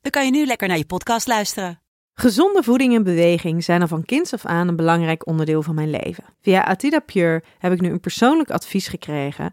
[0.00, 1.80] dan kan je nu lekker naar je podcast luisteren.
[2.14, 5.90] Gezonde voeding en beweging zijn al van kinds af aan een belangrijk onderdeel van mijn
[5.90, 6.24] leven.
[6.40, 9.52] Via Atida Pure heb ik nu een persoonlijk advies gekregen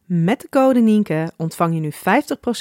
[0.13, 1.91] Met de code Nienke ontvang je nu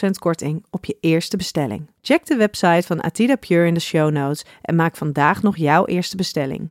[0.06, 1.91] 50% korting op je eerste bestelling.
[2.03, 5.87] Check de website van Atida Pure in de show notes en maak vandaag nog jouw
[5.87, 6.71] eerste bestelling.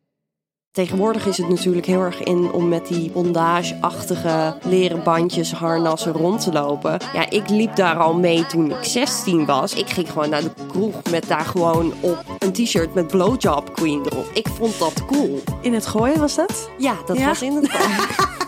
[0.72, 6.44] Tegenwoordig is het natuurlijk heel erg in om met die bondage-achtige leren bandjes, harnassen rond
[6.44, 7.00] te lopen.
[7.14, 9.74] Ja, ik liep daar al mee toen ik 16 was.
[9.74, 14.06] Ik ging gewoon naar de kroeg met daar gewoon op een t-shirt met Blowjob Queen
[14.06, 14.30] erop.
[14.34, 15.40] Ik vond dat cool.
[15.62, 16.70] In het gooien was dat?
[16.78, 17.26] Ja, dat Ja?
[17.28, 17.68] was in het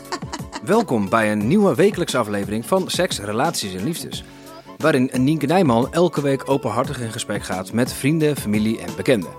[0.66, 4.24] Welkom bij een nieuwe wekelijkse aflevering van Seks, Relaties en Liefdes.
[4.78, 9.30] Waarin Nienke Nijman elke week openhartig in gesprek gaat met vrienden, familie en bekenden.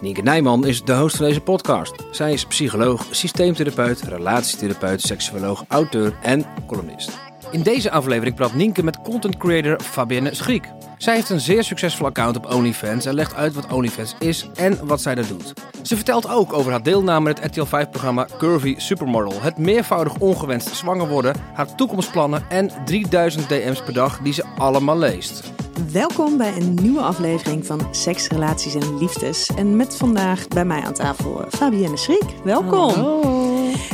[0.00, 1.94] Nienke Nijman is de host van deze podcast.
[2.10, 7.25] Zij is psycholoog, systeemtherapeut, relatietherapeut, seksuoloog, auteur en columnist.
[7.50, 10.68] In deze aflevering praat Nienke met content creator Fabienne Schriek.
[10.96, 14.86] Zij heeft een zeer succesvol account op OnlyFans en legt uit wat OnlyFans is en
[14.86, 15.52] wat zij daar doet.
[15.82, 20.76] Ze vertelt ook over haar deelname aan het RTL 5-programma Curvy Supermodel, het meervoudig ongewenst
[20.76, 25.52] zwanger worden, haar toekomstplannen en 3000 DM's per dag die ze allemaal leest.
[25.92, 29.50] Welkom bij een nieuwe aflevering van Seks, Relaties en Liefdes.
[29.56, 32.24] En met vandaag bij mij aan tafel Fabienne Schriek.
[32.44, 33.45] Welkom.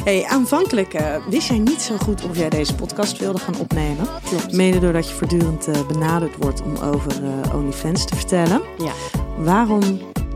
[0.05, 4.07] Hey, aanvankelijk eh, wist jij niet zo goed of jij deze podcast wilde gaan opnemen.
[4.29, 4.53] Klopt.
[4.53, 8.63] Mede doordat je voortdurend eh, benaderd wordt om over eh, OnlyFans te vertellen.
[8.79, 8.93] Ja.
[9.39, 9.83] Waarom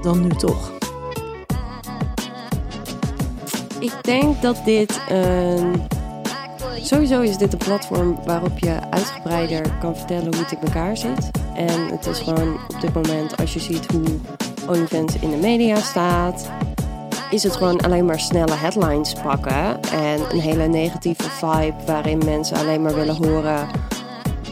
[0.03, 0.73] dan nu toch?
[3.79, 5.83] Ik denk dat dit een.
[6.83, 11.31] Sowieso is dit een platform waarop je uitgebreider kan vertellen hoe het in elkaar zit.
[11.55, 14.05] En het is gewoon op dit moment, als je ziet hoe
[14.69, 16.51] OnlyFans in de media staat,
[17.31, 19.83] is het gewoon alleen maar snelle headlines pakken.
[19.83, 23.69] En een hele negatieve vibe waarin mensen alleen maar willen horen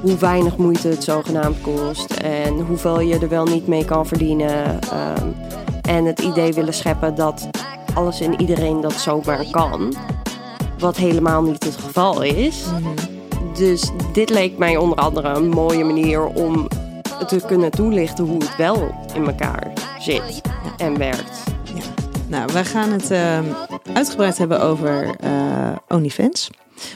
[0.01, 2.13] hoe weinig moeite het zogenaamd kost.
[2.13, 4.81] En hoeveel je er wel niet mee kan verdienen.
[4.81, 5.29] Ehm,
[5.83, 7.49] en het idee willen scheppen dat
[7.95, 9.95] alles en iedereen dat zomaar kan.
[10.79, 12.65] Wat helemaal niet het geval is.
[13.55, 16.69] Dus dit leek mij onder andere een mooie manier om
[17.27, 20.41] te kunnen toelichten hoe het wel in elkaar zit
[20.77, 21.54] en werkt.
[22.29, 23.45] Nou, wij gaan het ehm,
[23.93, 26.51] uitgebreid hebben over eh, OnlyFans.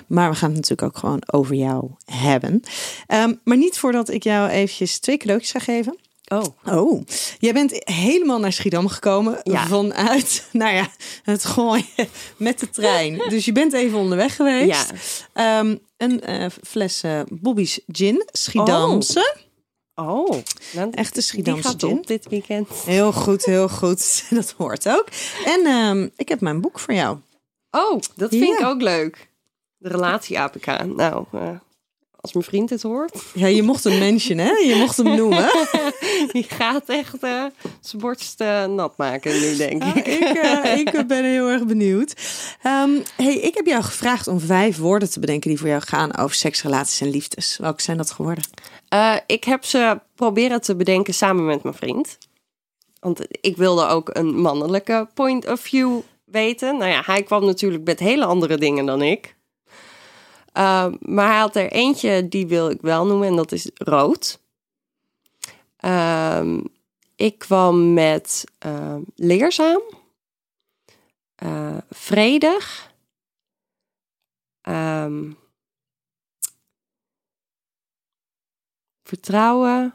[0.07, 2.61] Maar we gaan het natuurlijk ook gewoon over jou hebben.
[3.07, 5.99] Ehm, maar niet voordat ik jou eventjes twee cadeautjes ga geven.
[6.29, 7.03] Oh, Oh,
[7.39, 9.67] jij bent helemaal naar Schiedam gekomen Ja.
[9.67, 10.89] vanuit, nou ja,
[11.23, 11.85] het gooien
[12.37, 13.19] met de trein.
[13.29, 14.93] Dus je bent even onderweg geweest.
[15.33, 19.35] Ehm, een eh, fles eh, Bobby's Gin, Schiedamse.
[19.37, 19.47] oh.
[20.05, 21.99] Nou, Echte die Schiedamse gaat gin.
[21.99, 22.69] op dit weekend.
[22.69, 24.25] Heel goed, heel goed.
[24.31, 25.07] Dat hoort ook.
[25.45, 27.19] En ehm, ik heb mijn boek voor jou.
[27.71, 29.29] Oh, dat vind ik ook leuk.
[29.77, 30.67] De relatie APK.
[30.85, 31.51] Nou, eh,
[32.21, 34.51] als mijn vriend het hoort, Ja, je mocht hem mention, hè?
[34.51, 35.51] Je mocht hem noemen.
[36.33, 37.45] die gaat echt eh,
[37.81, 40.07] zijn borst eh, nat maken nu, denk ik.
[40.07, 42.15] ik, eh, ik ben heel erg benieuwd.
[42.63, 46.17] Ehm, hey, ik heb jou gevraagd om vijf woorden te bedenken die voor jou gaan
[46.17, 47.57] over seks, relaties en liefdes.
[47.61, 48.45] Welke zijn dat geworden?
[48.89, 52.19] Eh, ik heb ze proberen te bedenken samen met mijn vriend.
[53.01, 56.79] Want ik wilde ook een mannelijke point of view weten.
[56.79, 59.37] Nou ja, hij kwam natuurlijk met hele andere dingen dan ik.
[60.53, 64.41] Eh, maar hij had er eentje, die wil ik wel noemen, en dat is rood.
[65.77, 66.61] Ehm,
[67.17, 69.83] ik kwam met ehm, leerzaam,
[71.35, 72.93] eh, vredig,
[74.61, 75.31] ehm,
[79.09, 79.95] vertrouwen.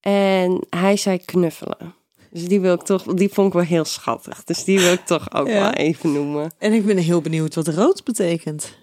[0.00, 1.94] En hij zei knuffelen.
[2.30, 4.44] Dus die wil ik toch, die vond ik wel heel schattig.
[4.44, 5.52] Dus die wil ik toch ook Ja.
[5.60, 6.52] wel even noemen.
[6.58, 8.76] En ik ben heel benieuwd wat rood betekent.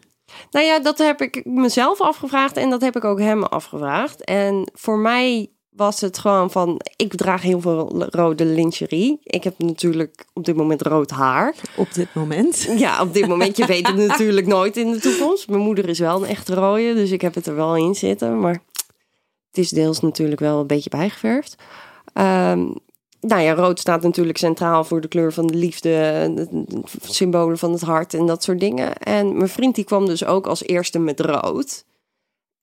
[0.51, 4.23] Nou ja, dat heb ik mezelf afgevraagd en dat heb ik ook hem afgevraagd.
[4.23, 9.19] En voor mij was het gewoon van, ik draag heel veel rode lingerie.
[9.23, 11.55] Ik heb natuurlijk op dit moment rood haar.
[11.75, 12.61] Op dit moment.
[12.77, 13.57] Ja, op dit moment.
[13.57, 15.47] Je weet het natuurlijk nooit in de toekomst.
[15.49, 18.39] Mijn moeder is wel een echt rode, dus ik heb het er wel in zitten.
[18.39, 18.63] Maar
[19.47, 21.55] het is deels natuurlijk wel een beetje bijgeverfd.
[22.13, 22.67] Ehm,
[23.19, 25.89] nou ja, rood staat natuurlijk centraal voor de kleur van de liefde,
[26.35, 26.65] de
[27.01, 28.97] symbolen van het hart en dat soort dingen.
[28.97, 31.85] En mijn vriend die kwam dus ook als eerste met rood.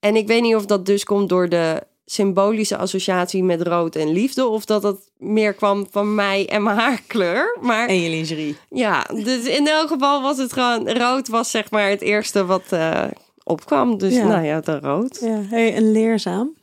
[0.00, 4.08] En ik weet niet of dat dus komt door de symbolische associatie met rood en
[4.12, 7.56] liefde, of dat het meer kwam van mij en mijn haarkleur.
[7.60, 8.56] Maar En je lingerie.
[8.70, 12.72] ja, dus in elk geval was het gewoon rood was zeg maar het eerste wat
[12.72, 13.04] eh,
[13.44, 13.98] opkwam.
[13.98, 14.26] Dus Ja.
[14.26, 15.18] nou ja, de rood.
[15.20, 16.56] Ja, hey, en leerzaam.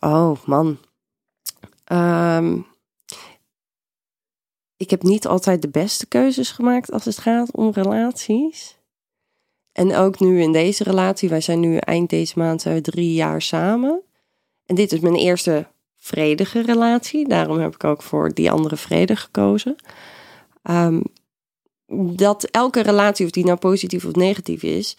[0.00, 0.78] Oh man.
[1.84, 2.58] Ehm,
[4.76, 8.78] ik heb niet altijd de beste keuzes gemaakt als het gaat om relaties.
[9.72, 13.42] En ook nu in deze relatie, wij zijn nu eind deze maand we drie jaar
[13.42, 14.02] samen.
[14.66, 15.66] En dit is mijn eerste
[15.96, 17.28] vredige relatie.
[17.28, 19.76] Daarom heb ik ook voor die andere vrede gekozen.
[20.62, 21.00] Ehm,
[22.16, 24.96] dat elke relatie, of die nou positief of negatief is,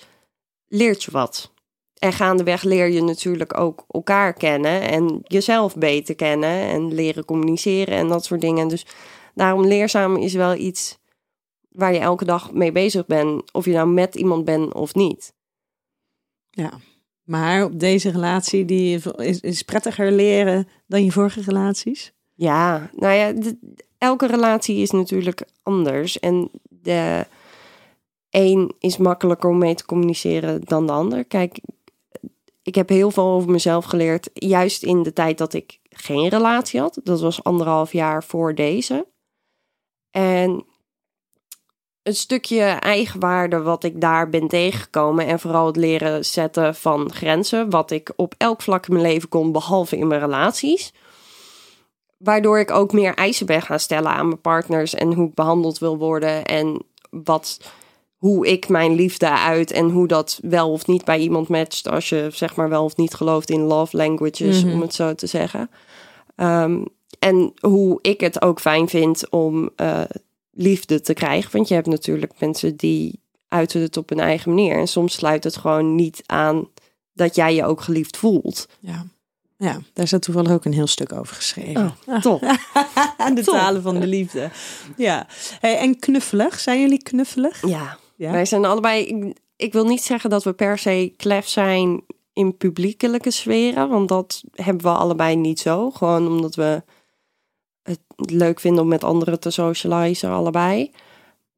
[0.67, 1.53] leert je wat.
[1.99, 7.95] En gaandeweg leer je natuurlijk ook elkaar kennen en jezelf beter kennen en leren communiceren
[7.95, 8.67] en dat soort dingen.
[8.67, 8.85] Dus
[9.33, 10.97] daarom leerzaam is wel iets
[11.69, 15.33] waar je elke dag mee bezig bent, of je nou met iemand bent of niet.
[16.49, 16.79] Ja.
[17.25, 22.13] Maar op deze relatie die is, is prettiger leren dan je vorige relaties.
[22.33, 23.33] Ja, nou ja,
[23.97, 26.19] elke relatie is natuurlijk anders.
[26.19, 27.25] En de
[28.29, 31.25] een is makkelijker om mee te communiceren dan de ander.
[31.25, 31.59] Kijk,
[32.61, 36.79] ik heb heel veel over mezelf geleerd, juist in de tijd dat ik geen relatie
[36.79, 36.99] had.
[37.03, 39.07] Dat was anderhalf jaar voor deze.
[40.11, 40.65] En
[42.05, 45.27] een stukje eigenwaarde wat ik daar ben tegengekomen.
[45.27, 47.69] En vooral het leren zetten van grenzen.
[47.69, 50.93] Wat ik op elk vlak in mijn leven kon, behalve in mijn relaties.
[52.17, 54.93] Waardoor ik ook meer eisen ben gaan stellen aan mijn partners.
[54.93, 56.45] En hoe ik behandeld wil worden.
[56.45, 57.59] En wat,
[58.17, 59.71] hoe ik mijn liefde uit.
[59.71, 61.89] En hoe dat wel of niet bij iemand matcht.
[61.89, 64.73] Als je zeg maar wel of niet gelooft in love languages, Mhm.
[64.73, 65.69] om het zo te zeggen.
[66.35, 66.83] Ehm,
[67.19, 70.01] en hoe ik het ook fijn vind om eh,
[70.55, 71.51] liefde te krijgen.
[71.51, 74.77] Want je hebt natuurlijk mensen die uiten het op hun eigen manier.
[74.77, 76.67] En soms sluit het gewoon niet aan
[77.13, 78.67] dat jij je ook geliefd voelt.
[78.79, 79.05] Ja.
[79.57, 81.95] Ja, daar staat toevallig ook een heel stuk over geschreven.
[82.05, 82.39] Oh, top.
[83.35, 83.53] de top.
[83.55, 84.49] talen van de liefde.
[84.97, 85.27] Ja.
[85.59, 86.59] Hey, en knuffelig.
[86.59, 87.67] Zijn jullie knuffelig?
[87.67, 88.31] Ja, Ja.
[88.31, 89.05] wij zijn allebei.
[89.05, 92.01] Ik, ik wil niet zeggen dat we per se klef zijn
[92.33, 95.91] in publiekelijke sferen, want dat hebben we allebei niet zo.
[95.91, 96.83] Gewoon omdat we
[97.85, 100.91] het leuk vinden om met anderen te socializen, allebei.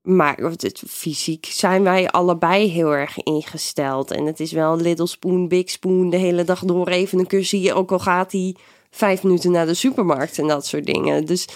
[0.02, 0.54] Maar
[0.88, 4.12] fysiek zijn wij allebei heel erg ingesteld.
[4.12, 7.74] En het is wel little spoon, big spoon, de hele dag door even een kusje.
[7.74, 8.56] Ook al gaat hij
[8.90, 11.26] vijf minuten naar de supermarkt en dat soort dingen.
[11.26, 11.48] Dus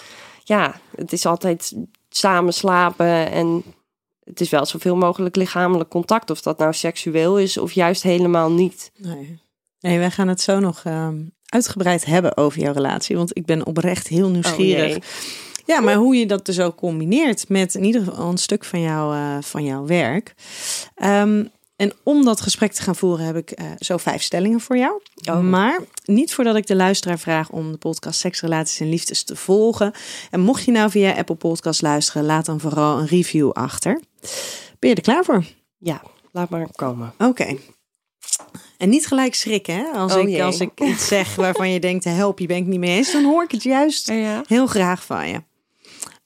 [0.44, 1.72] ja, het is altijd
[2.08, 3.62] samen slapen en
[4.24, 6.30] het is wel zoveel mogelijk lichamelijk contact.
[6.30, 8.92] Of dat nou seksueel is of juist helemaal niet.
[8.96, 9.40] Nee.
[9.80, 13.16] Nee, wij gaan het zo nog ehm, uitgebreid hebben over jouw relatie.
[13.16, 14.88] Want ik ben oprecht heel nieuwsgierig.
[14.88, 15.02] jee.
[15.64, 18.80] ja, maar hoe je dat dus ook combineert met in ieder geval een stuk van,
[18.80, 20.34] jou, eh, van jouw werk.
[20.94, 21.44] Ehm,
[21.76, 25.00] en om dat gesprek te gaan voeren heb ik eh, zo vijf stellingen voor jou.
[25.30, 25.40] Oh.
[25.40, 29.36] Maar niet voordat ik de luisteraar vraag om de podcast Seks, Relaties en Liefdes te
[29.36, 29.92] volgen.
[30.30, 34.00] En mocht je nou via Apple Podcast luisteren, laat dan vooral een review achter.
[34.78, 35.44] Ben je er klaar voor?
[35.78, 36.02] Ja,
[36.32, 37.14] laat maar komen.
[37.18, 37.56] Oké.
[38.82, 39.84] En niet gelijk schrikken, hè?
[39.90, 40.44] Als, Oh ik, jee.
[40.44, 43.24] als ik iets zeg waarvan je denkt, help, je ben ik niet mee eens, dan
[43.24, 44.44] hoor ik het juist Ja.
[44.46, 45.42] heel graag van je.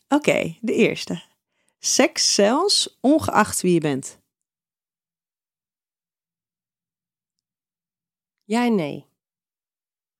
[0.09, 1.23] Oké, de eerste.
[1.79, 4.19] Seks zelfs, ongeacht wie je bent.
[8.45, 9.05] Ja en nee.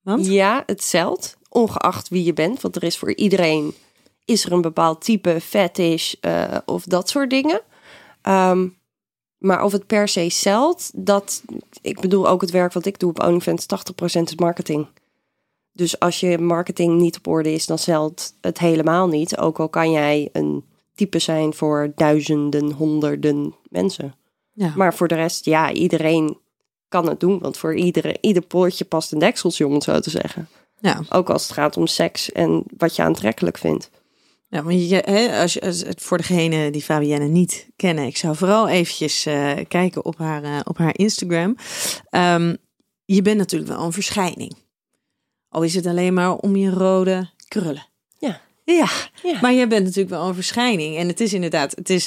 [0.01, 0.25] Want?
[0.25, 2.61] Ja, het zelt, ongeacht wie je bent.
[2.61, 3.73] Want er is voor iedereen
[4.25, 7.61] is er een bepaald type fetish eh, of dat soort dingen.
[8.21, 8.67] Ehm,
[9.37, 11.43] maar of het per se zelt, dat...
[11.81, 14.87] Ik bedoel ook het werk wat ik doe op OnlyFans, 80% is marketing.
[15.73, 19.37] Dus als je marketing niet op orde is, dan zelt het helemaal niet.
[19.37, 20.63] Ook al kan jij een
[20.95, 24.15] type zijn voor duizenden, honderden mensen.
[24.53, 24.73] Ja.
[24.75, 26.37] Maar voor de rest, ja, iedereen
[26.89, 27.39] kan het doen.
[27.39, 30.47] Want voor iedere, ieder poortje past een dekseltje, om het zo te zeggen.
[30.79, 31.01] ja.
[31.09, 33.89] Ook als het gaat om seks en wat je aantrekkelijk vindt.
[34.49, 38.67] Ja, want je, hè, als je, voor degene die Fabienne niet kennen, ik zou vooral
[38.67, 41.55] eventjes eh, kijken op haar, eh, op haar Instagram.
[42.09, 42.55] Ehm,
[43.05, 44.55] je bent natuurlijk wel een verschijning.
[45.49, 47.85] Al is het alleen maar om je rode krullen.
[48.17, 48.41] Ja.
[48.63, 48.87] Ja,
[49.23, 49.39] Ja.
[49.41, 50.97] maar jij bent natuurlijk wel een verschijning.
[50.97, 52.05] En het is inderdaad, het is,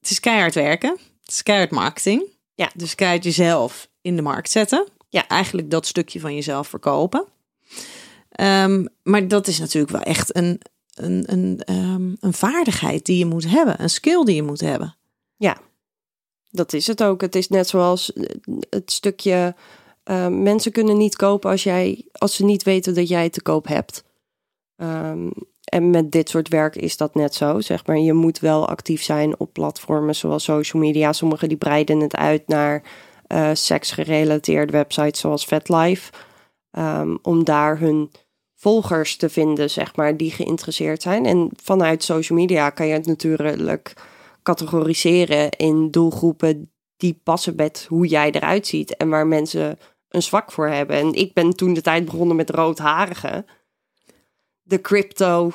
[0.00, 0.90] het is keihard werken.
[1.20, 2.22] Het is keihard marketing.
[2.54, 2.70] Ja.
[2.74, 4.88] Dus keihard jezelf in de markt zetten.
[5.08, 5.28] Ja.
[5.28, 7.24] Eigenlijk dat stukje van jezelf verkopen.
[8.30, 10.60] Ehm, maar dat is natuurlijk wel echt een,
[10.96, 14.96] een, een, ehm, een vaardigheid die je moet hebben, een skill die je moet hebben.
[15.36, 15.56] Ja,
[16.50, 17.20] dat is het ook.
[17.20, 18.24] Het is net zoals eh,
[18.70, 19.54] het stukje
[20.04, 23.66] uh, mensen kunnen niet kopen als jij als ze niet weten dat jij te koop
[23.66, 24.04] hebt.
[24.76, 25.32] Um,
[25.64, 27.60] en met dit soort werk is dat net zo.
[27.60, 31.12] Zeg maar, je moet wel actief zijn op platformen zoals social media.
[31.12, 32.82] Sommigen die breiden het uit naar
[33.28, 36.12] uh, seksgerelateerde websites zoals FetLife.
[36.70, 38.10] Um, om daar hun
[38.56, 41.26] volgers te vinden, zeg maar, die geïnteresseerd zijn.
[41.26, 43.92] En vanuit social media kan je het natuurlijk
[44.42, 50.52] categoriseren in doelgroepen die passen met hoe jij eruit ziet en waar mensen een zwak
[50.52, 50.96] voor hebben.
[50.96, 53.46] En ik ben toen de tijd begonnen met roodharigen.
[54.62, 55.52] De crypto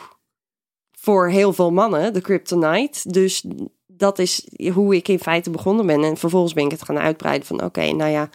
[0.92, 3.12] voor heel veel mannen, de kryptonite.
[3.12, 3.46] Dus
[3.88, 6.04] dat is hoe ik in feite begonnen ben.
[6.04, 8.30] En vervolgens ben ik het gaan uitbreiden van oké, nou ja,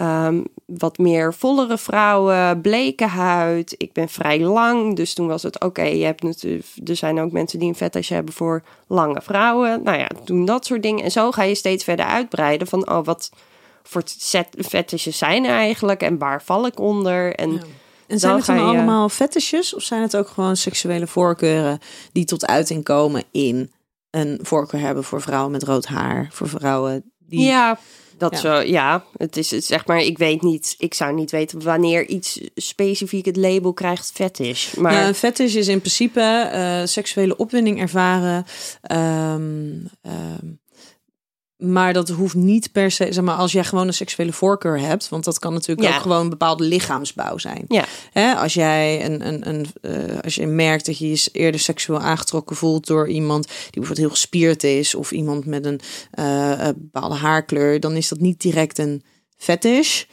[0.00, 3.74] um, wat meer vollere vrouwen, bleke huid.
[3.76, 5.82] Ik ben vrij lang, dus toen was het oké.
[5.82, 9.82] je hebt natuurlijk, er zijn ook mensen die een fetish hebben voor lange vrouwen.
[9.82, 11.04] Nou ja, doen dat soort dingen.
[11.04, 13.30] En zo ga je steeds verder uitbreiden van oh, wat
[13.82, 14.02] voor
[14.56, 17.34] fetishes zijn er eigenlijk en waar val ik onder?
[17.34, 17.60] En,
[18.06, 18.62] en zijn het dan je...
[18.62, 21.78] allemaal fetishes of zijn het ook gewoon seksuele voorkeuren
[22.12, 23.72] die tot uiting komen in
[24.10, 27.40] een voorkeur hebben voor vrouwen met rood haar, voor vrouwen die...
[27.40, 27.78] Ja,
[28.20, 28.38] dat ja.
[28.38, 32.06] zo, ja, het is het zeg maar, ik weet niet, ik zou niet weten wanneer
[32.06, 34.74] iets specifiek het label krijgt fetish.
[34.74, 38.44] Maar een fetish is in principe uh, seksuele opwinding ervaren.
[38.92, 40.58] Um, um,
[41.60, 45.08] maar dat hoeft niet per se, zeg maar, als jij gewoon een seksuele voorkeur hebt,
[45.08, 47.64] want dat kan natuurlijk ook gewoon een bepaalde lichaamsbouw zijn.
[47.68, 47.84] Ja.
[48.12, 52.00] Hè, als jij een, een, een uh, als je merkt dat je je eerder seksueel
[52.00, 55.80] aangetrokken voelt door iemand die bijvoorbeeld heel gespierd is, of iemand met een
[56.18, 59.02] uh, bepaalde haarkleur, dan is dat niet direct een
[59.36, 60.04] fetish.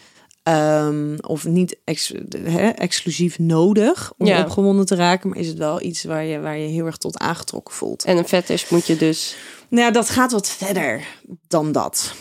[0.48, 2.14] Um, of niet ex,
[2.44, 4.42] he, exclusief nodig om ja.
[4.42, 7.18] opgewonden te raken, maar is het wel iets waar je, waar je heel erg tot
[7.18, 8.04] aangetrokken voelt.
[8.04, 9.38] En een fetish moet je dus
[9.70, 11.08] nou, dat gaat wat verder
[11.48, 12.14] dan dat.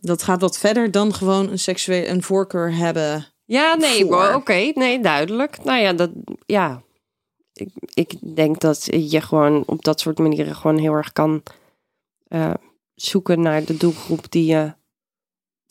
[0.00, 3.26] Dat gaat wat verder dan gewoon een seksuele een voorkeur hebben.
[3.44, 5.64] Ja, nee, oké, okay, nee, duidelijk.
[5.64, 6.10] Nou ja, dat
[6.46, 6.82] ja.
[7.52, 11.42] Ik, ik denk dat je gewoon op dat soort manieren gewoon heel erg kan
[12.28, 12.54] uh,
[12.94, 14.72] zoeken naar de doelgroep die je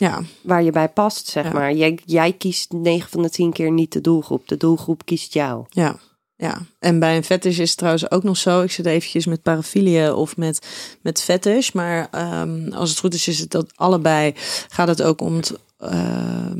[0.02, 0.22] ja.
[0.42, 1.52] waar je bij past, zeg ja.
[1.52, 1.74] maar.
[1.74, 4.48] Jij, jij kiest 9 van de 10 keer niet de doelgroep.
[4.48, 5.66] De doelgroep kiest jou.
[5.70, 6.00] Ja.
[6.36, 8.62] Ja, en bij een fetish is het trouwens ook nog zo.
[8.62, 10.68] Ik zit eventjes met parafilie of met,
[11.02, 11.72] met fetish.
[11.72, 12.10] Maar
[12.42, 14.34] um, als het goed is, is het dat allebei
[14.68, 15.60] gaat het ook om het.
[15.80, 16.52] Uh,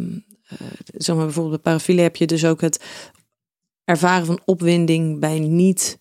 [0.94, 2.84] zeg maar bijvoorbeeld bij parafilie heb je dus ook het
[3.86, 6.00] ervaren van opwinding bij niet,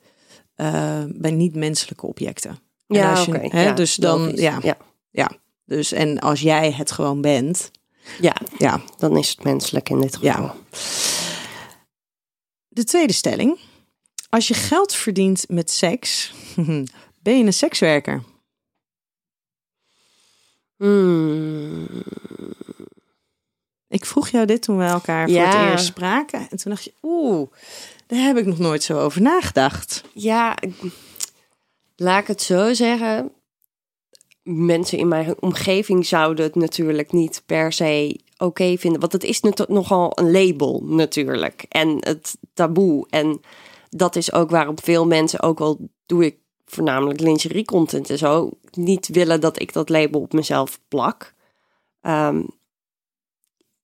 [0.56, 2.58] uh, bij niet menselijke objecten.
[2.86, 3.44] Ja, oké.
[3.44, 4.76] Okay, ja, dus dan, ja, ja,
[5.10, 5.30] ja.
[5.70, 7.70] Dus en als jij het gewoon bent.
[8.20, 8.82] Ja, ja.
[8.96, 10.42] dan is het menselijk in dit geval.
[10.42, 10.54] Ja.
[12.68, 13.58] De tweede stelling.
[14.28, 16.32] Als je geld verdient met seks,
[17.22, 18.22] ben je een sekswerker?
[20.76, 21.86] Hmm.
[23.88, 26.40] Ik vroeg jou dit toen we elkaar voor het eerst spraken.
[26.50, 27.50] En toen dacht je, oeh,
[28.06, 30.04] daar heb ik nog nooit zo over nagedacht.
[30.12, 30.56] Ja,
[31.96, 33.32] laat ik het zo zeggen.
[34.52, 39.00] Mensen in mijn omgeving zouden het natuurlijk niet per se oké vinden.
[39.00, 41.64] Want het is nogal een label natuurlijk.
[41.68, 43.06] En het taboe.
[43.08, 43.40] En
[43.88, 48.50] dat is ook waarom veel mensen, ook al doe ik voornamelijk lingerie content en zo,
[48.70, 51.34] niet willen dat ik dat label op mezelf plak.
[52.02, 52.46] Um,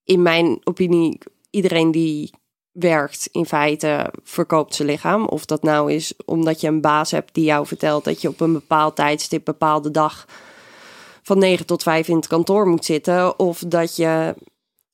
[0.05, 1.19] in mijn opinie,
[1.51, 2.31] iedereen die
[2.73, 5.27] werkt in feite verkoopt zijn lichaam.
[5.27, 8.41] Of dat nou is omdat je een baas hebt die jou vertelt dat je op
[8.41, 10.27] een bepaald tijdstip, bepaalde dag
[11.27, 13.39] van 9 tot 5 in het kantoor moet zitten.
[13.39, 14.35] Of dat je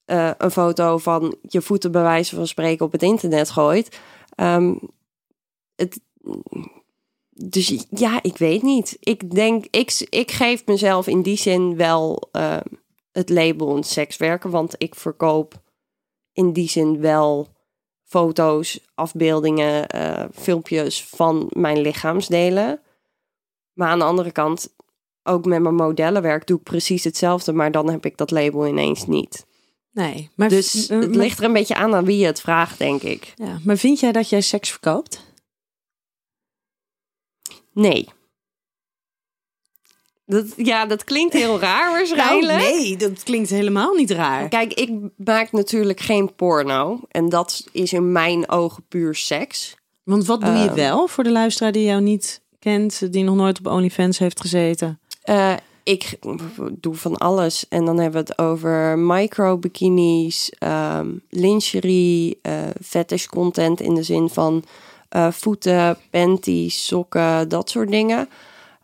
[0.06, 4.00] uh, een foto van je voeten bij wijze van spreken op het internet gooit.
[4.36, 4.80] Um,
[5.76, 6.00] het,
[7.30, 8.96] dus ja, ik weet niet.
[9.00, 12.56] Ik denk, ik, ik geef mezelf in die zin wel uh,
[13.12, 15.62] het label een sekswerker, want ik verkoop
[16.32, 17.48] in die zin wel
[18.04, 22.80] foto's, afbeeldingen, uh, filmpjes van mijn lichaamsdelen.
[23.72, 24.74] Maar aan de andere kant,
[25.22, 29.06] ook met mijn modellenwerk doe ik precies hetzelfde, maar dan heb ik dat label ineens
[29.06, 29.46] niet.
[29.92, 33.02] Nee, maar dus het ligt er een beetje aan aan wie je het vraagt, denk
[33.02, 33.32] ik.
[33.34, 35.24] Ja, maar vind jij dat jij seks verkoopt?
[37.72, 38.08] Nee.
[40.26, 42.58] Dat, ja, dat klinkt heel raar waarschijnlijk.
[42.58, 44.48] Nou, nee, dat klinkt helemaal niet raar.
[44.48, 47.00] Kijk, ik maak natuurlijk geen porno.
[47.08, 49.76] En dat is in mijn ogen puur seks.
[50.02, 50.74] Want wat doe je ehm.
[50.74, 55.00] wel voor de luisteraar die jou niet kent, die nog nooit op OnlyFans heeft gezeten?
[55.24, 56.18] Uh, ik
[56.72, 57.68] doe van alles.
[57.68, 62.52] En dan hebben we het over micro bikinis, ehm, lingerie, uh,
[62.82, 64.64] fetish content in de zin van
[65.16, 68.28] uh, voeten, panties, sokken, dat soort dingen.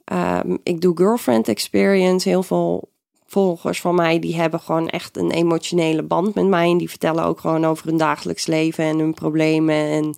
[0.05, 2.29] Ehm, ik doe girlfriend experience.
[2.29, 2.89] Heel veel
[3.27, 6.71] volgers van mij die hebben gewoon echt een emotionele band met mij.
[6.71, 10.15] En die vertellen ook gewoon over hun dagelijks leven en hun problemen en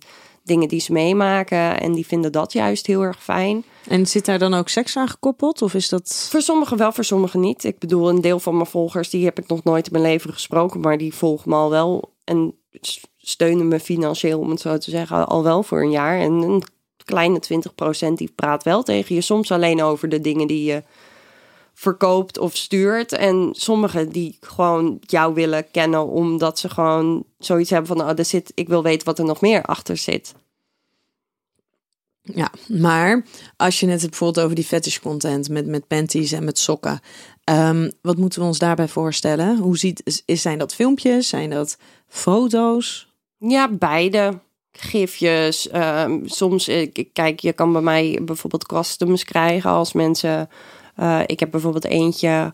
[0.51, 1.79] dingen die ze meemaken.
[1.79, 3.63] En die vinden dat juist heel erg fijn.
[3.87, 5.61] En zit daar dan ook seks aan gekoppeld?
[5.61, 6.27] Of is dat.
[6.31, 7.63] Voor sommigen wel, voor sommigen niet.
[7.63, 10.33] Ik bedoel, een deel van mijn volgers, die heb ik nog nooit in mijn leven
[10.33, 10.79] gesproken.
[10.79, 12.13] Maar die volgen me al wel.
[12.23, 12.55] En
[13.17, 16.19] steunen me financieel, om het zo te zeggen, al wel voor een jaar.
[16.19, 16.63] En een
[17.05, 17.41] kleine
[18.09, 19.21] 20% die praat wel tegen je.
[19.21, 20.83] Soms alleen over de dingen die je
[21.73, 23.11] verkoopt of stuurt.
[23.11, 28.25] En sommigen die gewoon jou willen kennen omdat ze gewoon zoiets hebben van, oh, er
[28.25, 30.33] zit, ik wil weten wat er nog meer achter zit.
[32.21, 33.25] Ja, maar
[33.57, 36.99] als je net bijvoorbeeld over die fetish content met, met panties en met sokken.
[37.49, 39.57] Um, wat moeten we ons daarbij voorstellen?
[39.57, 41.27] Hoe ziet, is, zijn dat filmpjes?
[41.27, 43.13] Zijn dat foto's?
[43.37, 44.39] Ja, beide.
[44.71, 45.73] Gifjes.
[45.73, 46.69] Um, soms,
[47.13, 50.49] kijk, je kan bij mij bijvoorbeeld customs krijgen als mensen
[51.01, 52.53] uh, ik heb bijvoorbeeld eentje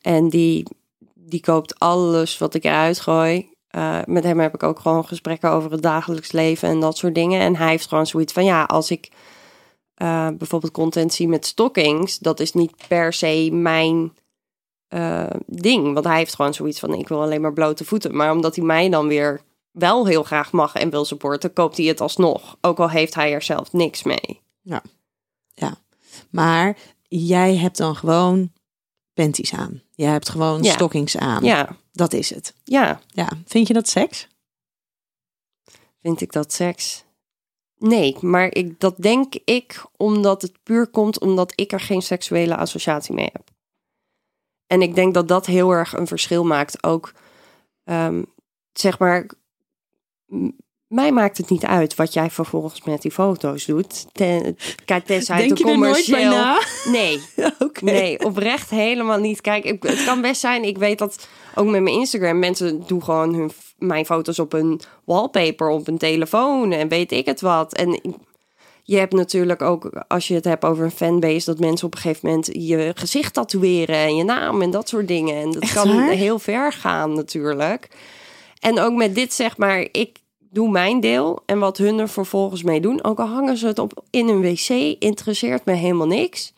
[0.00, 0.66] en die,
[1.14, 3.50] die koopt alles wat ik eruit gooi.
[3.76, 7.14] Uh, met hem heb ik ook gewoon gesprekken over het dagelijks leven en dat soort
[7.14, 7.40] dingen.
[7.40, 9.10] En hij heeft gewoon zoiets van: ja, als ik
[10.02, 14.12] uh, bijvoorbeeld content zie met stockings, dat is niet per se mijn
[15.46, 15.92] ding.
[15.92, 18.16] Want hij heeft gewoon zoiets van: ik wil alleen maar blote voeten.
[18.16, 21.86] Maar omdat hij mij dan weer wel heel graag mag en wil supporten, koopt hij
[21.86, 22.56] het alsnog.
[22.60, 24.40] Ook al heeft hij er zelf niks mee.
[24.60, 24.82] Ja,
[25.54, 25.76] ja.
[26.30, 26.76] Maar
[27.08, 28.52] jij hebt dan gewoon
[29.14, 29.82] panties aan.
[29.94, 30.72] Jij hebt gewoon ja.
[30.72, 31.44] stockings aan.
[31.44, 31.76] Ja.
[31.98, 32.54] Dat is het.
[32.64, 33.00] Ja.
[33.06, 33.28] Ja.
[33.44, 34.28] Vind je dat seks?
[36.00, 37.04] Vind ik dat seks?
[37.76, 42.56] Nee, maar ik, dat denk ik omdat het puur komt omdat ik er geen seksuele
[42.56, 43.50] associatie mee heb.
[44.66, 46.82] En ik denk dat dat heel erg een verschil maakt.
[46.82, 47.12] Ook,
[47.84, 48.26] um,
[48.72, 49.26] zeg maar,
[50.88, 54.06] mij maakt het niet uit wat jij vervolgens met die foto's doet.
[54.12, 56.30] Ten, kijk, tenzij Denk het commercieel...
[56.30, 56.60] na?
[56.92, 57.20] Nee.
[57.58, 57.92] okay.
[57.92, 59.40] Nee, oprecht helemaal niet.
[59.40, 60.64] Kijk, het kan best zijn.
[60.64, 64.80] Ik weet dat ook met mijn Instagram mensen doen gewoon hun, mijn foto's op een
[65.04, 67.74] wallpaper, op een telefoon en weet ik het wat.
[67.74, 68.00] En
[68.82, 72.00] je hebt natuurlijk ook, als je het hebt over een fanbase, dat mensen op een
[72.00, 75.42] gegeven moment je gezicht tatoeëren en je naam en dat soort dingen.
[75.42, 76.08] En dat Echt kan waar?
[76.08, 77.88] heel ver gaan natuurlijk.
[78.60, 80.16] En ook met dit zeg maar, ik
[80.50, 81.42] doe mijn deel.
[81.46, 84.40] En wat hun er vervolgens mee doen, ook al hangen ze het op in een
[84.40, 86.52] wc, interesseert me helemaal niks.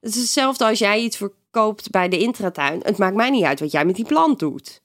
[0.00, 2.80] Het is hetzelfde als jij iets verkoopt bij de intratuin.
[2.82, 4.80] Het maakt mij niet uit wat jij met die plant doet.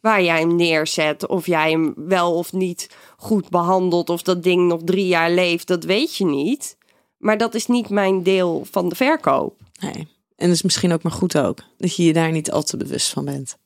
[0.00, 4.68] Waar jij hem neerzet, of jij hem wel of niet goed behandelt, of dat ding
[4.68, 6.76] nog drie jaar leeft, dat weet je niet.
[7.18, 9.60] Maar dat is niet mijn deel van de verkoop.
[9.80, 10.08] Nee.
[10.36, 11.58] En dat is misschien ook maar goed ook.
[11.78, 13.56] Dat je je daar niet al te bewust van bent.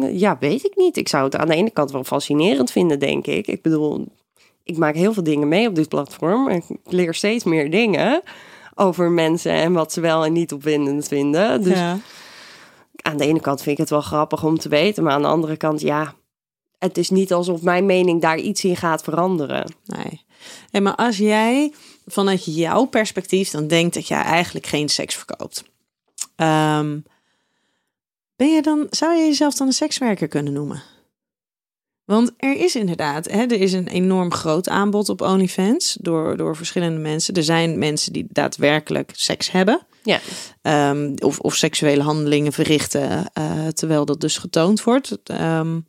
[0.00, 0.96] Ja, weet ik niet.
[0.96, 3.46] Ik zou het aan de ene kant wel fascinerend vinden, denk ik.
[3.46, 4.06] Ik bedoel,
[4.64, 6.48] ik maak heel veel dingen mee op dit platform.
[6.48, 8.22] Ik leer steeds meer dingen
[8.74, 11.62] over mensen en wat ze wel en niet opwindend vinden.
[11.62, 11.98] Dus ja.
[13.02, 15.02] aan de ene kant vind ik het wel grappig om te weten.
[15.02, 16.14] Maar aan de andere kant, ja,
[16.78, 19.74] het is niet alsof mijn mening daar iets in gaat veranderen.
[19.84, 20.24] Nee.
[20.70, 21.72] Hey, maar als jij
[22.06, 25.64] vanuit jouw perspectief dan denkt dat jij eigenlijk geen seks verkoopt.
[26.36, 26.98] Ehm,
[28.42, 30.82] ben je dan, zou je jezelf dan een sekswerker kunnen noemen?
[32.04, 36.56] Want er is inderdaad, hè, er is een enorm groot aanbod op OnlyFans door, door
[36.56, 37.34] verschillende mensen.
[37.34, 39.86] Er zijn mensen die daadwerkelijk seks hebben.
[40.02, 40.20] Ja.
[40.62, 45.16] Ehm, of, of seksuele handelingen verrichten, eh, terwijl dat dus getoond wordt.
[45.24, 45.80] Ehm,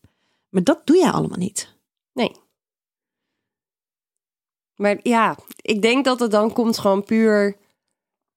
[0.49, 1.75] maar dat doe jij allemaal niet.
[2.13, 2.31] Nee.
[4.75, 7.57] Maar ja, ik denk dat het dan komt gewoon puur.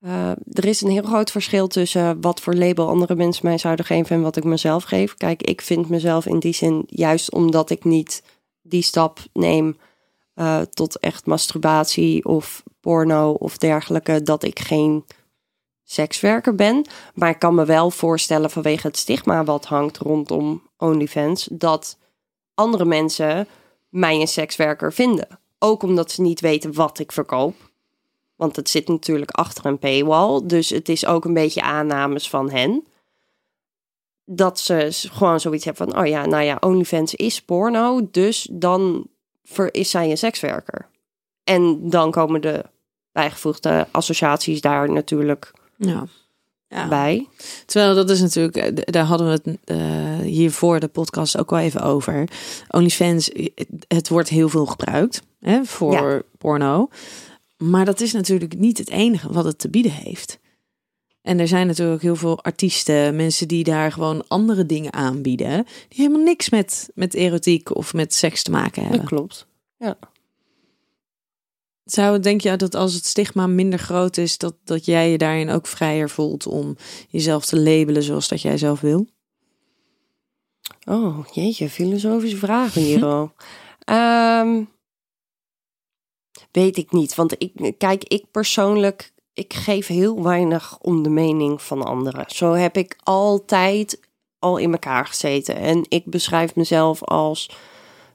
[0.01, 3.85] Uh, er is een heel groot verschil tussen wat voor label andere mensen mij zouden
[3.85, 5.15] geven en wat ik mezelf geef.
[5.15, 8.23] Kijk, ik vind mezelf in die zin, juist omdat ik niet
[8.63, 9.77] die stap neem
[10.35, 15.05] uh, tot echt masturbatie of porno of dergelijke, dat ik geen
[15.85, 16.87] sekswerker ben.
[17.15, 21.99] Maar ik kan me wel voorstellen vanwege het stigma wat hangt rondom OnlyFans, dat
[22.55, 23.49] andere mensen
[23.89, 25.29] mij een sekswerker vinden.
[25.59, 27.55] Ook omdat ze niet weten wat ik verkoop.
[28.37, 30.41] Want het zit natuurlijk achter een paywall.
[30.45, 32.85] Dus het is ook een beetje aannames van hen.
[34.25, 36.01] Dat ze gewoon zoiets hebben van...
[36.03, 38.09] oh ja, nou ja, OnlyFans is porno.
[38.11, 39.07] Dus dan
[39.71, 40.89] is zij een sekswerker.
[41.45, 42.65] En dan komen de
[43.13, 46.07] bijgevoegde associaties daar natuurlijk ja.
[46.69, 46.89] Ja.
[46.89, 47.29] bij.
[47.67, 51.81] Terwijl dat is natuurlijk, daar hadden we het uh, hiervoor de podcast ook al even
[51.81, 52.29] over.
[52.69, 53.31] OnlyFans,
[53.89, 56.23] het wordt heel veel gebruikt hè, voor ja.
[56.39, 56.89] porno.
[57.57, 60.39] Maar dat is natuurlijk niet het enige wat het te bieden heeft.
[61.23, 65.65] En er zijn natuurlijk ook heel veel artiesten, mensen die daar gewoon andere dingen aanbieden,
[65.89, 69.01] die helemaal niks met, met erotiek of met seks te maken hebben.
[69.01, 69.47] Dat klopt.
[71.85, 75.51] Zou denk je dat als het stigma minder groot is, dat, dat jij je daarin
[75.51, 76.77] ook vrijer voelt om
[77.09, 79.07] jezelf te labelen zoals dat jij zelf wil?
[80.85, 83.33] Oh, jeetje, filosofische vragen hier al.
[83.85, 84.63] Ehm,
[86.57, 91.63] weet ik niet, want ik, kijk, ik persoonlijk, ik geef heel weinig om de mening
[91.63, 92.25] van anderen.
[92.29, 94.01] Zo heb ik altijd
[94.39, 95.57] al in elkaar gezeten.
[95.57, 97.51] En ik beschrijf mezelf als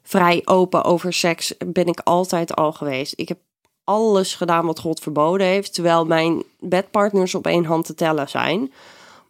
[0.02, 3.12] vrij open over seks, ben ik altijd al geweest.
[3.16, 3.38] Ik heb
[3.84, 8.72] alles gedaan wat God verboden heeft, terwijl mijn bedpartners op één hand te tellen zijn.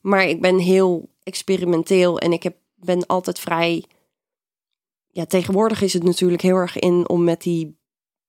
[0.01, 3.85] Maar ik ben heel experimenteel en ik heb, ben altijd vrij.
[5.11, 7.81] Ja, tegenwoordig is het natuurlijk heel erg in om met die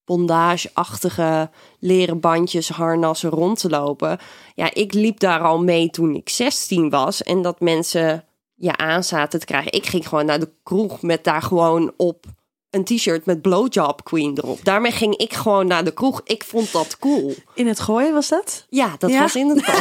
[0.05, 4.19] bondage-achtige leren bandjes, harnassen rond te lopen.
[4.55, 9.03] Ja, ik liep daar al mee toen ik 16 was en dat mensen je aan
[9.03, 9.71] zaten te krijgen.
[9.71, 12.25] Ik ging gewoon naar de kroeg met daar gewoon op
[12.69, 14.59] een t-shirt met blowjob queen erop.
[14.63, 16.21] Daarmee ging ik gewoon naar de kroeg.
[16.23, 17.33] Ik vond dat cool.
[17.53, 18.65] In het gooien was dat?
[18.69, 19.19] Ja, dat Ja?
[19.21, 19.65] was in het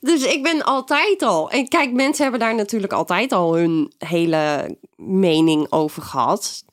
[0.00, 1.50] Dus ik ben altijd al.
[1.50, 6.64] En kijk, mensen hebben daar natuurlijk altijd al hun hele mening over gehad.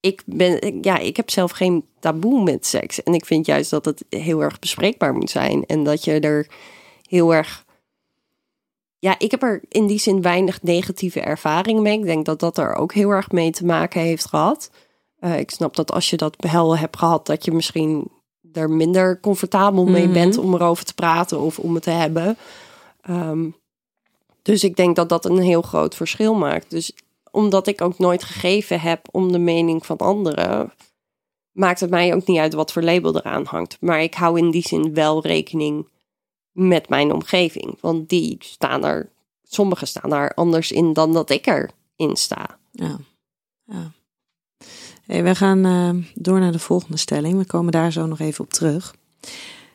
[0.00, 3.02] Ik ben, ja, ik heb zelf geen taboe met seks.
[3.02, 5.66] En ik vind juist dat het heel erg bespreekbaar moet zijn.
[5.66, 6.46] En dat je er
[7.08, 7.64] heel erg.
[8.98, 11.98] Ja, ik heb er in die zin weinig negatieve ervaring mee.
[11.98, 14.70] Ik denk dat dat er ook heel erg mee te maken heeft gehad.
[15.18, 18.10] Eh, ik snap dat als je dat wel hebt gehad, dat je misschien
[18.56, 20.12] er minder comfortabel mee Mhm.
[20.12, 22.36] bent om erover te praten of om het te hebben.
[23.00, 23.48] Ehm,
[24.42, 26.70] dus ik denk dat dat een heel groot verschil maakt.
[26.70, 26.92] Dus
[27.30, 30.72] omdat ik ook nooit gegeven heb om de mening van anderen,
[31.52, 33.76] maakt het mij ook niet uit wat voor label eraan hangt.
[33.80, 35.88] Maar ik hou in die zin wel rekening
[36.52, 37.78] met mijn omgeving.
[37.80, 39.10] Want die staan er,
[39.42, 42.58] sommigen staan daar anders in dan dat ik erin sta.
[42.70, 42.98] Ja.
[43.64, 43.90] ja.
[45.06, 47.38] Hey, we gaan eh, door naar de volgende stelling.
[47.38, 48.94] We komen daar zo nog even op terug.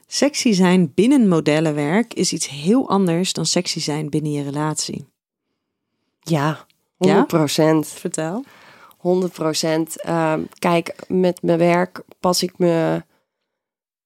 [0.07, 5.05] Sexy zijn binnen modellenwerk is iets heel anders dan sexy zijn binnen je relatie.
[6.19, 6.65] Ja,
[6.97, 7.87] 100 procent.
[7.87, 8.43] Vertel.
[8.97, 10.01] 100 procent.
[10.01, 13.03] Ehm, kijk, met mijn werk pas ik me,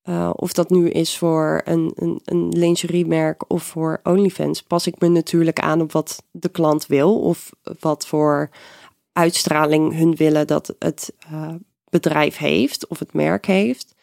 [0.01, 4.99] eh, of dat nu is voor een, een, een lingeriemerk of voor OnlyFans, pas ik
[4.99, 8.49] me natuurlijk aan op wat de klant wil of wat voor
[9.13, 11.55] uitstraling hun willen dat het eh,
[11.89, 13.95] bedrijf heeft of het merk heeft.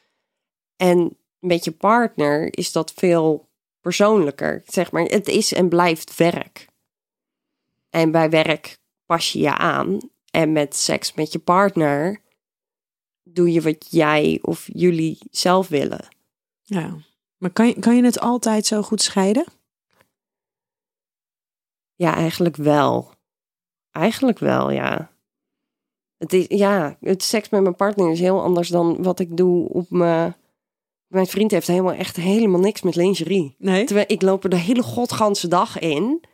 [0.77, 3.49] En met je partner is dat veel
[3.81, 4.63] persoonlijker.
[4.67, 6.69] Zeg maar, het is en blijft werk.
[7.91, 9.99] En bij werk pas je je aan.
[10.31, 12.21] En met seks met je partner
[13.23, 16.09] doe je wat jij of jullie zelf willen.
[16.63, 16.97] Ja.
[17.37, 19.45] Maar kan je, kan je het altijd zo goed scheiden?
[21.95, 23.15] Ja, eigenlijk wel.
[23.93, 25.11] Eigenlijk wel, ja.
[26.19, 29.69] Het is, ja, het seks met mijn partner is heel anders dan wat ik doe
[29.69, 30.35] op mijn...
[31.07, 33.55] Mijn vriend heeft helemaal echt helemaal niks met lingerie.
[33.59, 33.85] Nee.
[33.85, 36.25] Terwijl ik loop er de hele godganse dag in.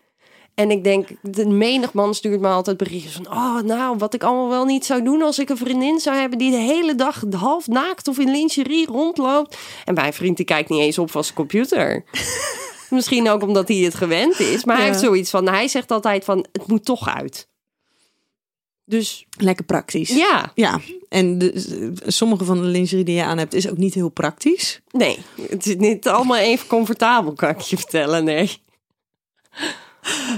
[0.54, 3.26] En ik denk, de menig man stuurt me altijd berichtjes van...
[3.26, 6.38] Oh, nou, wat ik allemaal wel niet zou doen als ik een vriendin zou hebben...
[6.38, 9.58] die de hele dag half naakt of in lingerie rondloopt.
[9.84, 12.04] En mijn vriend die kijkt niet eens op van zijn computer.
[12.90, 14.64] Misschien ook omdat hij het gewend is.
[14.64, 15.48] Maar hij heeft zoiets van...
[15.48, 17.48] Hij zegt altijd van, het moet toch uit.
[18.84, 20.08] Dus Lekker praktisch.
[20.08, 23.94] ja, Ja, en de, sommige van de lingerie die je aan hebt is ook niet
[23.94, 24.80] heel praktisch.
[24.90, 25.18] nee.
[25.48, 28.24] Het is niet allemaal even comfortabel, kan ik je vertellen.
[28.24, 28.60] Nee.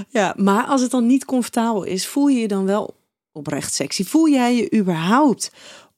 [0.09, 2.95] Ja, maar als het dan niet comfortabel is, voel je je dan wel
[3.31, 4.03] oprecht sexy?
[4.03, 5.51] Voel jij je überhaupt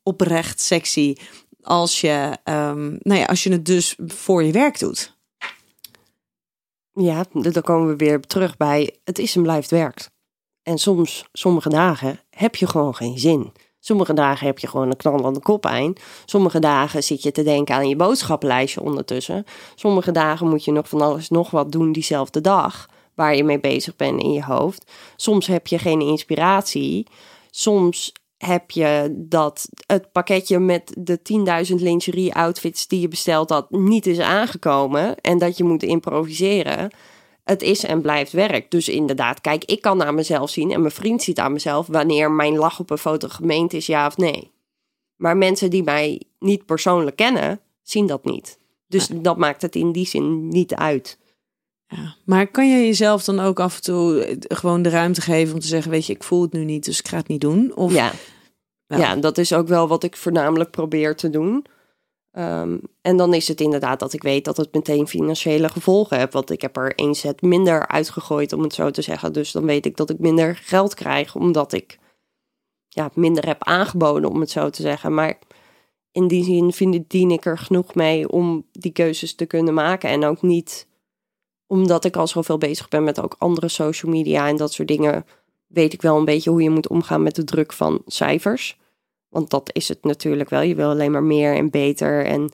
[0.03, 1.15] oprecht sexy
[1.61, 5.19] als je, ehm, nou ja, als je het dus voor je werk doet?
[6.93, 10.09] Ja, dan komen we weer terug bij het is en blijft werk.
[10.63, 13.51] En soms, sommige dagen, heb je gewoon geen zin.
[13.79, 15.95] Sommige dagen heb je gewoon een knal aan de koppijn.
[16.25, 19.45] Sommige dagen zit je te denken aan je boodschappenlijstje ondertussen.
[19.75, 22.89] Sommige dagen moet je nog van alles nog wat doen diezelfde dag.
[23.15, 24.91] Waar je mee bezig bent in je hoofd.
[25.15, 27.07] Soms heb je geen inspiratie.
[27.49, 28.11] Soms
[28.45, 31.19] heb je dat het pakketje met de
[31.69, 35.15] 10.000 lingerie outfits die je besteld had niet is aangekomen.
[35.21, 36.89] En dat je moet improviseren
[37.43, 38.71] het is en blijft werk.
[38.71, 42.31] Dus inderdaad, kijk, ik kan naar mezelf zien en mijn vriend ziet aan mezelf wanneer
[42.31, 44.51] mijn lach op een foto gemeend is, ja of nee.
[45.15, 48.59] Maar mensen die mij niet persoonlijk kennen, zien dat niet.
[48.87, 51.19] Dus dat maakt het in die zin niet uit.
[51.95, 52.15] Ja.
[52.25, 55.59] Maar kan je jezelf dan ook af en toe eh, gewoon de ruimte geven om
[55.59, 57.75] te zeggen, weet je, ik voel het nu niet, dus ik ga het niet doen?
[57.75, 58.11] Of Ja.
[58.87, 61.65] ja, dat is ook wel wat ik voornamelijk probeer te doen.
[62.31, 66.33] Ehm, en dan is het inderdaad dat ik weet dat het meteen financiële gevolgen heeft.
[66.33, 69.33] Want ik heb er één set minder uitgegooid, om het zo te zeggen.
[69.33, 71.99] Dus dan weet ik dat ik minder geld krijg, omdat ik
[72.87, 75.13] ja, minder heb aangeboden, om het zo te zeggen.
[75.13, 75.39] Maar
[76.11, 80.09] in die zin vind, dien ik er genoeg mee om die keuzes te kunnen maken.
[80.09, 80.87] En ook niet
[81.71, 85.25] omdat ik al zoveel bezig ben met ook andere social media en dat soort dingen.
[85.67, 88.79] Weet ik wel een beetje hoe je moet omgaan met de druk van cijfers.
[89.29, 90.61] Want dat is het natuurlijk wel.
[90.61, 92.25] Je wil alleen maar meer en beter.
[92.25, 92.51] En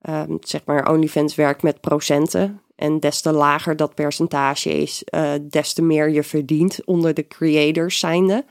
[0.00, 2.60] ehm, zeg maar, OnlyFans werkt met procenten.
[2.76, 7.26] En des te lager dat percentage is, uh, des te meer je verdient onder de
[7.26, 8.44] creators zijnde.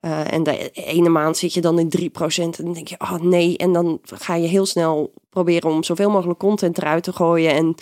[0.00, 2.10] Uh, en de ene maand zit je dan in 3%
[2.42, 3.56] en dan denk je, oh nee.
[3.56, 7.52] En dan ga je heel snel proberen om zoveel mogelijk content eruit te gooien.
[7.52, 7.76] En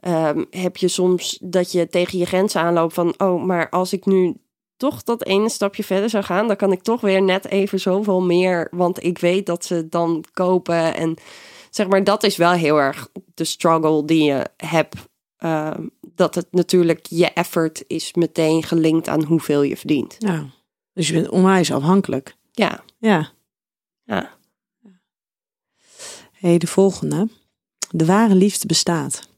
[0.00, 4.06] um, heb je soms dat je tegen je grenzen aanloopt van, oh, maar als ik
[4.06, 4.36] nu
[4.76, 8.20] toch dat ene stapje verder zou gaan, dan kan ik toch weer net even zoveel
[8.20, 10.94] meer, want ik weet dat ze dan kopen.
[10.94, 11.16] En
[11.70, 14.94] zeg maar, dat is wel heel erg de struggle die je hebt.
[15.38, 15.70] Uh,
[16.14, 20.16] dat het natuurlijk je effort is meteen gelinkt aan hoeveel je verdient.
[20.18, 20.46] Ja,
[20.92, 22.36] dus je bent onwijs afhankelijk.
[22.50, 22.84] Ja.
[22.98, 23.30] Ja.
[24.04, 24.30] Ja.
[26.32, 27.28] hey, de volgende.
[27.90, 29.29] De ware liefde bestaat.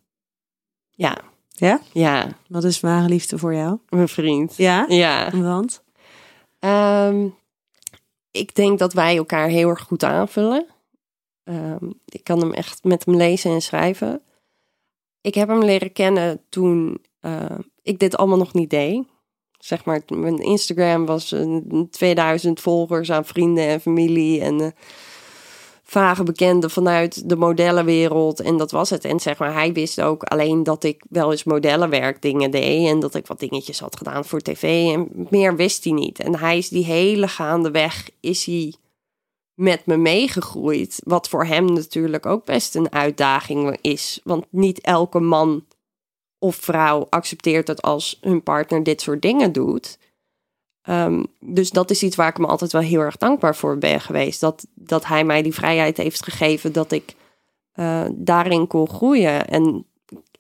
[1.03, 1.19] Ja.
[1.49, 1.81] Ja?
[1.93, 2.29] Ja.
[2.49, 3.79] Wat is ware liefde voor jou?
[3.89, 4.57] Mijn vriend.
[4.57, 4.85] Ja?
[4.89, 5.31] Ja.
[5.31, 5.83] Want?
[6.61, 7.35] Um,
[8.31, 10.67] ik denk dat wij elkaar heel erg goed aanvullen.
[11.45, 14.23] Um, ik kan hem echt met hem lezen en schrijven.
[15.21, 19.03] Ik heb hem leren kennen toen uh, ik dit allemaal nog niet deed.
[19.59, 24.41] Zeg maar, mijn Instagram was uh, 2000 volgers aan vrienden en familie.
[24.41, 24.69] En uh,
[25.93, 28.41] vage bekenden vanuit de modellenwereld.
[28.41, 29.05] En dat was het.
[29.05, 32.89] En zeg maar, hij wist ook alleen dat ik wel eens modellenwerk dingen deed.
[32.89, 34.93] En dat ik wat dingetjes had gedaan voor tv.
[34.95, 36.19] En meer wist hij niet.
[36.19, 38.75] En hij is die hele gaande weg, is hij
[39.55, 41.01] met me meegegroeid.
[41.05, 44.21] Wat voor hem natuurlijk ook best een uitdaging is.
[44.25, 45.65] Want niet elke man
[46.39, 49.99] of vrouw accepteert het als hun partner dit soort dingen doet.
[50.89, 54.01] Um, dus dat is iets waar ik me altijd wel heel erg dankbaar voor ben
[54.01, 54.41] geweest.
[54.41, 57.15] Dat, dat hij mij die vrijheid heeft gegeven dat ik
[57.75, 59.47] uh, daarin kon groeien.
[59.49, 59.87] En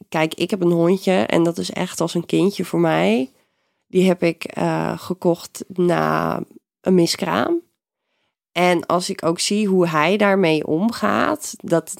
[0.09, 3.31] kijk, ik heb een hondje en dat is echt als een kindje voor mij.
[3.87, 6.41] Die heb ik uh, gekocht na
[6.81, 7.61] een miskraam.
[8.53, 11.95] En als ik ook zie hoe hij daarmee omgaat, dat,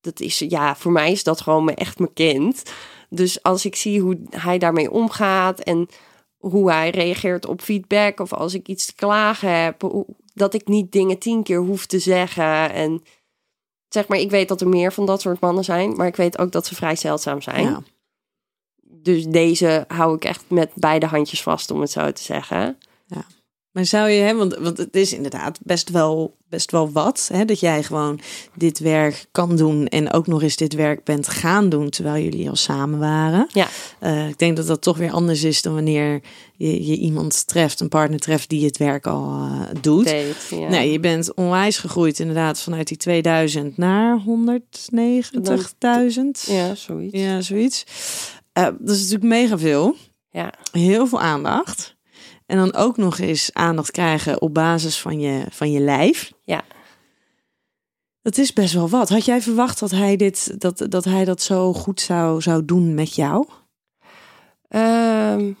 [0.00, 2.62] dat is, ja, voor mij is dat gewoon echt mijn kind.
[3.08, 5.88] Dus als ik zie hoe hij daarmee omgaat en
[6.50, 10.04] hoe hij reageert op feedback of als ik iets te klagen heb,
[10.34, 12.72] dat ik niet dingen tien keer hoef te zeggen.
[12.72, 13.02] En
[13.88, 16.38] zeg maar, ik weet dat er meer van dat soort mannen zijn, maar ik weet
[16.38, 17.64] ook dat ze vrij zeldzaam zijn.
[17.64, 17.82] Ja.
[18.82, 22.78] Dus deze hou ik echt met beide handjes vast, om het zo te zeggen.
[23.06, 23.24] Ja.
[23.76, 27.44] Maar zou je, hè, want, want het is inderdaad best wel, best wel wat, hè,
[27.44, 28.20] dat jij gewoon
[28.54, 32.48] dit werk kan doen en ook nog eens dit werk bent gaan doen terwijl jullie
[32.48, 33.48] al samen waren.
[33.52, 33.68] Ja.
[34.00, 36.20] Uh, ik denk dat dat toch weer anders is dan wanneer
[36.54, 40.04] je, je iemand treft, een partner treft die het werk al uh, doet.
[40.04, 40.68] Deed, ja.
[40.68, 44.26] Nee, je bent onwijs gegroeid inderdaad vanuit die 2000 naar 190.000.
[46.46, 47.18] Ja, zoiets.
[47.18, 47.84] Ja, zoiets.
[48.58, 49.96] Uh, dat is natuurlijk mega veel.
[50.30, 50.52] Ja.
[50.72, 51.95] Heel veel aandacht.
[52.46, 56.32] En dan ook nog eens aandacht krijgen op basis van je, van je lijf.
[56.42, 56.64] Ja.
[58.22, 59.08] Dat is best wel wat.
[59.08, 62.94] Had jij verwacht dat hij, dit, dat, dat, hij dat zo goed zou, zou doen
[62.94, 63.46] met jou?
[64.68, 65.58] Um,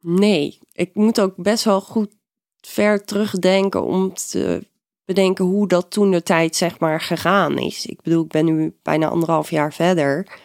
[0.00, 2.14] nee, ik moet ook best wel goed
[2.60, 4.66] ver terugdenken om te
[5.04, 7.86] bedenken hoe dat toen de tijd zeg maar gegaan is.
[7.86, 10.40] Ik bedoel, ik ben nu bijna anderhalf jaar verder.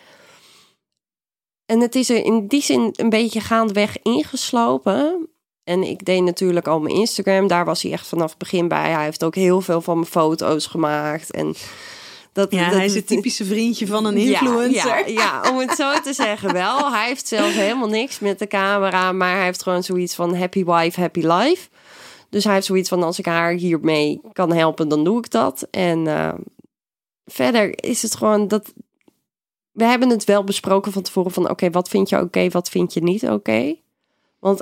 [1.68, 5.30] En het is er in die zin een beetje gaandeweg ingeslopen.
[5.64, 7.48] En ik deed natuurlijk al mijn Instagram.
[7.48, 8.92] Daar was hij echt vanaf het begin bij.
[8.92, 11.32] Hij heeft ook heel veel van mijn foto's gemaakt.
[11.32, 11.56] En
[12.32, 14.98] dat, ja, dat, hij is het typische vriendje van een influencer.
[14.98, 16.92] Ja, ja, ja, om het zo te zeggen wel.
[16.92, 19.12] Hij heeft zelf helemaal niks met de camera.
[19.12, 21.70] Maar hij heeft gewoon zoiets van happy wife, happy life.
[22.30, 25.68] Dus hij heeft zoiets van als ik haar hiermee kan helpen, dan doe ik dat.
[25.72, 26.34] En uh,
[27.26, 28.74] verder is het gewoon dat
[29.78, 32.94] we hebben het wel besproken van tevoren van oké, wat vind je oké, wat vind
[32.94, 33.76] je niet oké.
[34.40, 34.62] Want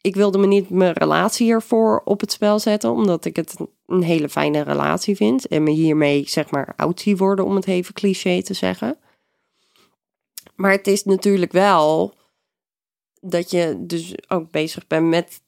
[0.00, 4.02] ik wilde me niet mijn relatie hiervoor op het spel zetten, omdat ik het een
[4.02, 7.94] hele fijne relatie vind en me hiermee zeg maar oud zie worden, om het even
[7.94, 8.98] cliché te zeggen.
[10.54, 12.14] Maar het is natuurlijk wel
[13.20, 15.40] dat je dus ook bezig bent met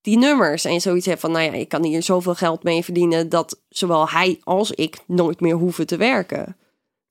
[0.00, 3.28] die nummers en zoiets hebt van, nou ja, ik kan hier zoveel geld mee verdienen
[3.28, 6.56] dat zowel hij als ik nooit meer hoeven te werken.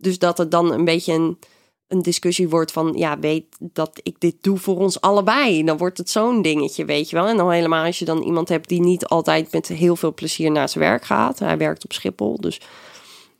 [0.01, 1.39] Dus dat het dan een beetje een,
[1.87, 5.63] een discussie wordt van, ja, weet dat ik dit doe voor ons allebei.
[5.63, 7.27] Dan wordt het zo'n dingetje, weet je wel.
[7.27, 10.51] En dan helemaal als je dan iemand hebt die niet altijd met heel veel plezier
[10.51, 11.39] naar zijn werk gaat.
[11.39, 12.61] Hij werkt op Schiphol, dus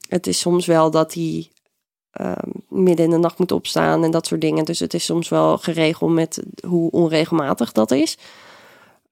[0.08, 1.50] het is soms wel dat hij
[2.12, 4.66] ehm, midden in de nacht moet opstaan en dat soort dingen.
[4.66, 8.18] Dus het is soms wel geregeld met hoe onregelmatig dat is.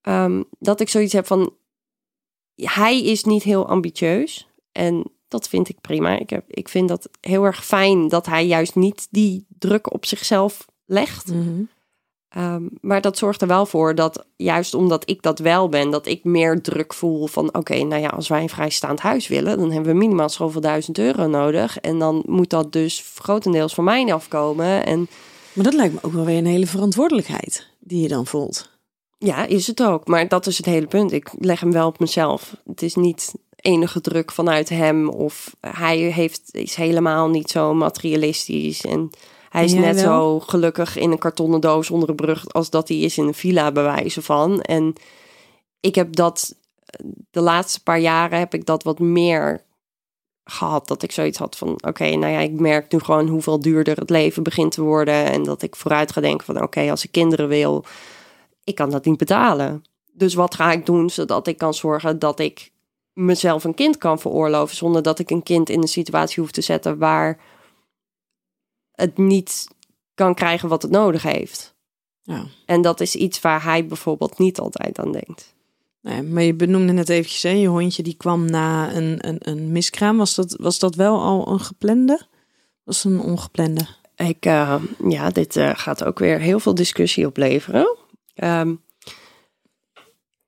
[0.01, 1.53] Ehm, dat ik zoiets heb van,
[2.55, 4.47] hij is niet heel ambitieus.
[4.71, 6.19] En dat vind ik prima.
[6.19, 10.05] Ik, heb, ik vind dat heel erg fijn dat hij juist niet die druk op
[10.05, 11.33] zichzelf legt.
[11.33, 11.61] Mhm.
[12.29, 16.05] Ehm, maar dat zorgt er wel voor dat, juist omdat ik dat wel ben, dat
[16.05, 19.71] ik meer druk voel van: oké, nou ja, als wij een vrijstaand huis willen, dan
[19.71, 21.79] hebben we minimaal zoveel duizend euro nodig.
[21.79, 24.85] En dan moet dat dus grotendeels van mij afkomen.
[24.85, 25.07] En
[25.53, 28.69] Maar dat lijkt me ook wel weer een hele verantwoordelijkheid die je dan voelt.
[29.17, 30.07] ja, is het ook.
[30.07, 31.11] Maar dat is het hele punt.
[31.11, 32.55] Ik leg hem wel op mezelf.
[32.65, 38.85] Het is niet enige druk vanuit hem of hij heeft, is helemaal niet zo materialistisch.
[38.85, 39.09] En
[39.49, 40.03] hij is net wel?
[40.03, 43.33] zo gelukkig in een kartonnen doos onder een brug als dat hij is in een
[43.33, 44.61] villa bewijzen van.
[44.61, 44.93] En
[45.79, 46.55] ik heb dat
[47.31, 49.63] de laatste paar jaren heb ik dat wat meer
[50.43, 50.87] gehad.
[50.87, 54.09] Dat ik zoiets had van oké, nou ja, ik merk nu gewoon hoeveel duurder het
[54.09, 55.25] leven begint te worden.
[55.25, 57.85] En dat ik vooruit ga denken van oké, als ik kinderen wil,
[58.63, 59.83] ik kan dat niet betalen.
[60.11, 62.71] Dus wat ga ik doen zodat ik kan zorgen dat ik
[63.19, 66.61] mezelf een kind kan veroorloven zonder dat ik een kind in een situatie hoef te
[66.61, 67.39] zetten waar
[68.91, 69.67] het niet
[70.13, 71.75] kan krijgen wat het nodig heeft.
[72.21, 72.45] Ja.
[72.65, 75.55] En dat is iets waar hij bijvoorbeeld niet altijd aan denkt.
[76.01, 79.71] Nee, maar je benoemde net eventjes, hè, je hondje die kwam na een, een, een
[79.71, 80.17] miskraam.
[80.17, 82.21] Was dat, was dat wel al een geplande?
[82.83, 83.87] Was een ongeplande?
[84.15, 87.97] Ik, eh, ja, dit eh, gaat ook weer heel veel discussie opleveren.
[88.33, 88.75] Ehm,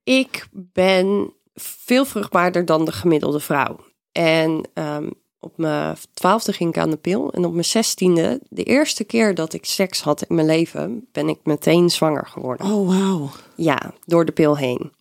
[0.03, 3.79] ik ben veel vruchtbaarder dan de gemiddelde vrouw.
[4.11, 7.31] En ehm, op mijn twaalfde ging ik aan de pil.
[7.31, 11.29] En op mijn zestiende, de eerste keer dat ik seks had in mijn leven, ben
[11.29, 12.71] ik meteen zwanger geworden.
[12.71, 13.29] Oh, wauw.
[13.55, 14.91] Ja, door de pil heen.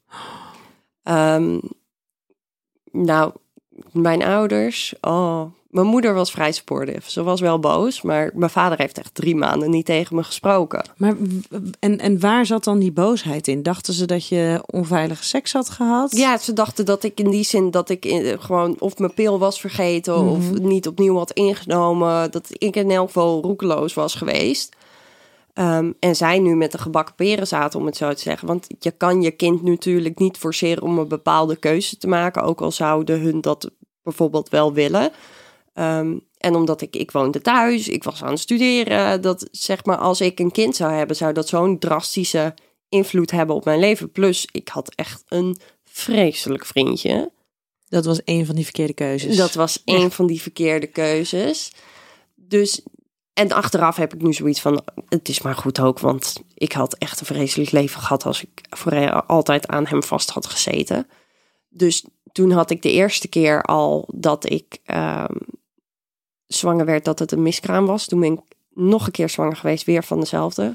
[1.02, 1.58] Ehm,
[2.92, 3.32] nou,
[3.92, 7.10] mijn ouders, oh, mijn moeder was vrij supportive.
[7.10, 10.84] Ze was wel boos, maar mijn vader heeft echt drie maanden niet tegen me gesproken.
[10.96, 11.14] Maar
[11.80, 13.62] en, en waar zat dan die boosheid in?
[13.62, 16.16] Dachten ze dat je onveilige seks had gehad?
[16.16, 19.38] Ja, ze dachten dat ik in die zin dat ik in- gewoon of mijn pil
[19.38, 22.30] was vergeten of niet opnieuw had ingenomen.
[22.30, 24.76] Dat ik in elk geval roekeloos was geweest.
[25.52, 28.48] Ehm, en zij nu met de gebakken peren zaten, om het zo te zeggen.
[28.48, 32.42] Want je kan je kind natuurlijk niet forceren om een bepaalde keuze te maken.
[32.42, 33.70] Ook al zouden hun dat
[34.02, 35.10] bijvoorbeeld wel willen.
[35.72, 39.22] Ehm, en omdat ik, ik woonde thuis, ik was aan het studeren.
[39.22, 42.54] Dat zeg maar, als ik een kind zou hebben, zou dat zo'n drastische
[42.88, 44.12] invloed hebben op mijn leven.
[44.12, 47.32] Plus, ik had echt een vreselijk vriendje.
[47.88, 49.36] Dat was een van die verkeerde keuzes.
[49.36, 51.72] Dat was een van die verkeerde keuzes.
[52.34, 52.82] Dus,
[53.32, 56.94] en achteraf heb ik nu zoiets van, het is maar goed ook, want ik had
[56.94, 61.06] echt een vreselijk leven gehad als ik voor altijd aan hem vast had gezeten.
[61.68, 65.36] Dus toen had ik de eerste keer al dat ik ehm,
[66.46, 68.06] zwanger werd, dat het een miskraam was.
[68.06, 68.40] Toen ben ik
[68.74, 70.74] nog een keer zwanger geweest, weer van dezelfde.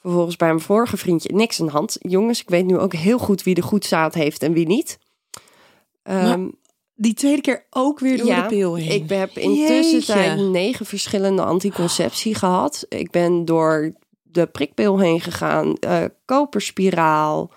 [0.00, 1.96] Vervolgens bij mijn vorige vriendje niks aan de hand.
[2.00, 4.98] Jongens, ik weet nu ook heel goed wie de goed zaad heeft en wie niet.
[6.02, 6.48] Ehm,
[6.94, 9.02] Die tweede keer ook weer door ja, de pil heen.
[9.02, 12.86] Ik heb intussen negen verschillende anticonceptie gehad.
[12.88, 13.92] Ik ben door
[14.22, 17.50] de prikpil heen gegaan, eh, koperspiraal,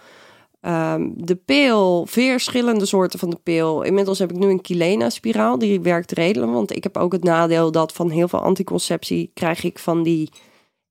[0.62, 3.82] ehm, de pil, verschillende soorten van de pil.
[3.82, 6.52] Inmiddels heb ik nu een Kilena-spiraal, die werkt redelijk.
[6.52, 10.30] Want ik heb ook het nadeel dat van heel veel anticonceptie krijg ik van die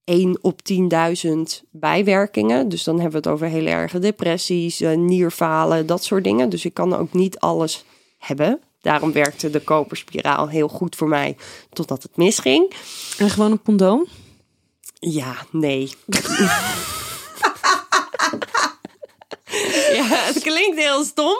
[0.05, 1.33] 1 op 10.000
[1.71, 2.69] bijwerkingen.
[2.69, 6.49] Dus dan hebben we het over heel erge depressies, eh, nierfalen, dat soort dingen.
[6.49, 7.85] Dus ik kan ook niet alles
[8.19, 8.61] hebben.
[8.81, 11.37] Daarom werkte de koperspiraal heel goed voor mij,
[11.73, 12.73] totdat het misging.
[13.19, 14.07] En gewoon een condoom?
[15.01, 15.93] Ja, nee.
[20.01, 21.39] ja, het klinkt heel stom.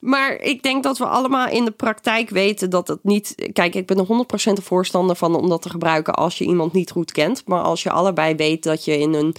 [0.00, 3.34] Maar ik denk dat we allemaal in de praktijk weten dat het niet.
[3.52, 4.08] Kijk, ik ben er 100%
[4.42, 7.42] een voorstander van om dat te gebruiken als je iemand niet goed kent.
[7.46, 9.34] Maar als je allebei weet dat je in een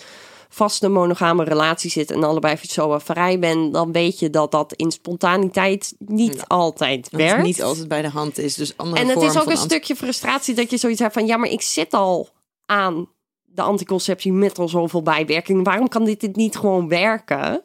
[0.49, 4.91] vaste monogame relatie zit en allebei zo vrij bent, dan weet je dat dat in
[4.91, 7.35] spontaniteit niet altijd Dat werkt.
[7.35, 8.55] het niet altijd bij de hand is.
[8.55, 11.25] Dus andere En het is ook een stukje frustratie dat je zoiets hebt van...
[11.25, 12.29] ja, maar ik zit al
[12.65, 13.09] aan
[13.41, 15.63] de anticonceptie met al zoveel bijwerkingen.
[15.63, 17.61] Waarom kan dit, dit niet gewoon werken?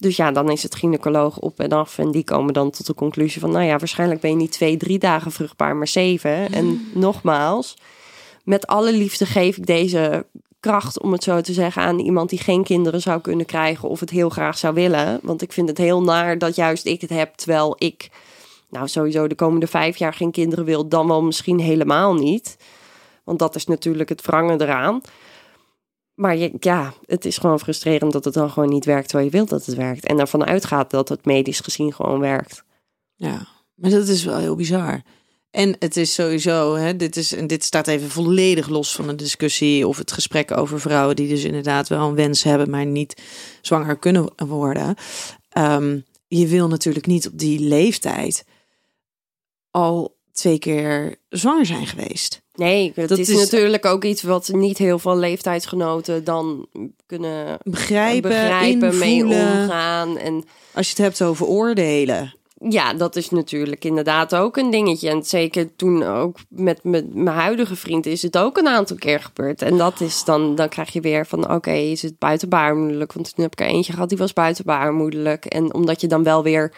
[0.00, 1.98] Dus ja, dan is het gynaecoloog op en af.
[1.98, 3.50] En die komen dan tot de conclusie van...
[3.50, 6.52] nou ja, waarschijnlijk ben je niet twee, drie dagen vruchtbaar, maar zeven.
[6.52, 7.76] En nogmaals,
[8.44, 10.26] met alle liefde geef ik deze
[10.60, 11.82] kracht, om het zo te zeggen...
[11.82, 13.88] aan iemand die geen kinderen zou kunnen krijgen...
[13.88, 15.18] of het heel graag zou willen.
[15.22, 17.34] Want ik vind het heel naar dat juist ik het heb...
[17.34, 18.10] terwijl ik
[18.70, 22.56] nou sowieso de komende vijf jaar geen kinderen wil, dan wel misschien helemaal niet.
[23.24, 25.00] Want Want dat is natuurlijk het wrangen eraan.
[26.20, 29.48] Maar ja, het is gewoon frustrerend dat het dan gewoon niet werkt terwijl je wilt
[29.48, 30.06] dat het werkt.
[30.06, 32.64] En ervan uitgaat dat het medisch gezien gewoon werkt.
[33.14, 35.02] Ja, maar dat is wel heel bizar.
[35.50, 39.14] En het is sowieso, hè, dit, is, en dit staat even volledig los van de
[39.14, 43.22] discussie of het gesprek over vrouwen die dus inderdaad wel een wens hebben, maar niet
[43.60, 44.94] zwanger kunnen worden.
[45.48, 48.44] Ehm, je wil natuurlijk niet op die leeftijd
[49.70, 52.42] al twee keer zwanger zijn geweest.
[52.60, 56.66] Nee, het Dat is, is- natuurlijk ook iets wat niet heel veel leeftijdsgenoten dan
[57.06, 60.16] kunnen Begrijpen, begrijpen, mee omgaan.
[60.18, 62.34] En Als je het hebt over oordelen.
[62.68, 65.08] ja, dat is natuurlijk inderdaad ook een dingetje.
[65.10, 69.20] En zeker toen ook met met mijn huidige vriend is het ook een aantal keer
[69.20, 69.62] gebeurd.
[69.62, 73.12] En dat is dan, dan krijg je weer van, oké, is het buitenbaarmoedelijk?
[73.12, 75.44] Want toen heb ik er eentje gehad, die was buitenbaarmoedelijk.
[75.44, 76.72] En omdat je dan wel weer,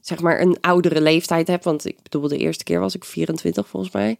[0.00, 1.64] zeg maar, een oudere leeftijd hebt.
[1.64, 4.16] Want ik bedoel, de eerste keer was ik 24 volgens mij.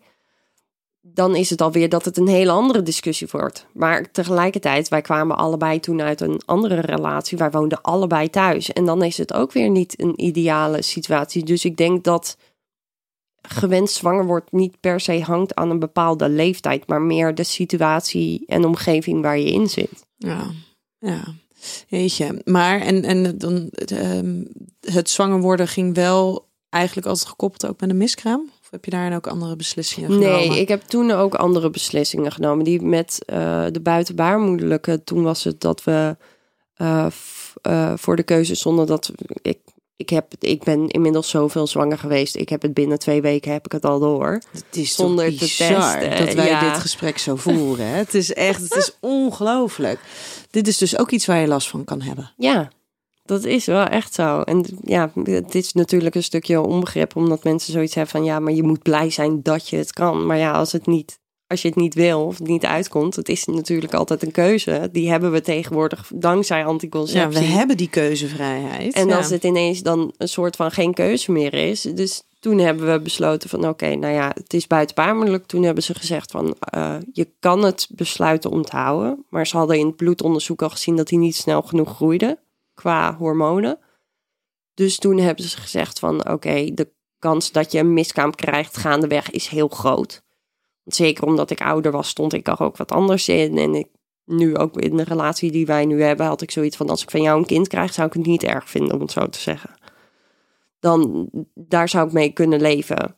[1.07, 3.67] Dan is het alweer dat het een hele andere discussie wordt.
[3.73, 7.39] Maar tegelijkertijd, wij kwamen allebei toen uit een andere relatie.
[7.39, 8.73] Wij woonden allebei thuis.
[8.73, 11.45] En dan is het ook weer niet een ideale situatie.
[11.45, 12.37] Dus ik denk dat
[13.43, 18.45] gewenst zwanger wordt niet per se hangt aan een bepaalde leeftijd, maar meer de situatie
[18.47, 20.07] en omgeving waar je in zit.
[20.17, 20.51] Ja,
[20.99, 21.25] ja.
[21.89, 22.41] Jeetje.
[22.45, 24.45] Maar en, en dan, ehm,
[24.81, 28.51] het zwanger worden ging wel eigenlijk altijd gekoppeld ook met een miskraam?
[28.75, 30.49] Heb je daar ook andere beslissingen genomen?
[30.49, 32.65] Nee, ik heb toen ook andere beslissingen genomen.
[32.65, 36.17] Die met eh, de buitenbaarmoedelijke, toen was het dat we
[36.75, 39.13] eh, f- eh, voor de keuze stonden dat
[39.43, 39.59] ik.
[39.97, 42.37] Ik, heb, ik ben inmiddels zoveel zwanger geweest.
[42.37, 44.41] Ik heb het binnen twee weken heb ik het al door.
[44.53, 46.71] Het is zonder toch te bizar testen, dat wij ja.
[46.71, 47.87] dit gesprek zo voeren.
[47.87, 47.97] Hè?
[47.97, 50.01] Het is echt, het is ongelooflijk.
[50.51, 52.33] Dit is dus ook iets waar je last van kan hebben.
[52.37, 52.71] Ja,
[53.25, 54.41] dat is wel echt zo.
[54.41, 58.53] En ja, het is natuurlijk een stukje onbegrip, omdat mensen zoiets hebben van ja, maar
[58.53, 60.27] je moet blij zijn dat je het kan.
[60.27, 63.29] Maar ja, als het niet, als je het niet wil of het niet uitkomt, het
[63.29, 64.89] is natuurlijk altijd een keuze.
[64.93, 67.41] Die hebben we tegenwoordig dankzij Ja, anticonceptie.
[67.41, 68.95] we hebben die keuzevrijheid.
[68.95, 69.17] En ja.
[69.17, 71.81] als het ineens dan een soort van geen keuze meer is.
[71.83, 75.47] Dus toen hebben we besloten van oké, nou ja, het is buitenbaarmoedelijk.
[75.47, 79.25] Toen hebben ze gezegd van eh, je kan het besluiten om te houden.
[79.29, 82.39] Maar ze hadden in het bloedonderzoek al gezien dat hij niet snel genoeg groeide
[82.85, 83.79] qua hormonen.
[84.75, 89.31] Dus toen hebben ze gezegd van oké, de kans dat je een miskraam krijgt gaandeweg
[89.31, 90.23] is heel groot.
[90.85, 93.59] Zeker omdat ik ouder was, stond ik er ook wat anders in.
[93.59, 93.89] En ik
[94.25, 97.11] nu ook in de relatie die wij nu hebben, had ik zoiets van: als ik
[97.11, 99.41] van jou een kind krijg, zou ik het niet erg vinden, om het zo te
[99.41, 99.75] zeggen.
[100.79, 103.17] Dan daar zou ik mee kunnen leven.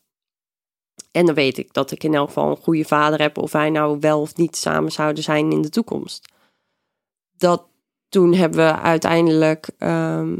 [1.11, 3.71] En dan weet ik dat ik in elk geval een goede vader heb, of wij
[3.71, 6.33] nou wel of niet samen zouden zijn in de toekomst.
[7.37, 7.75] Dat
[8.09, 9.69] toen hebben we uiteindelijk.
[9.79, 10.35] ehm,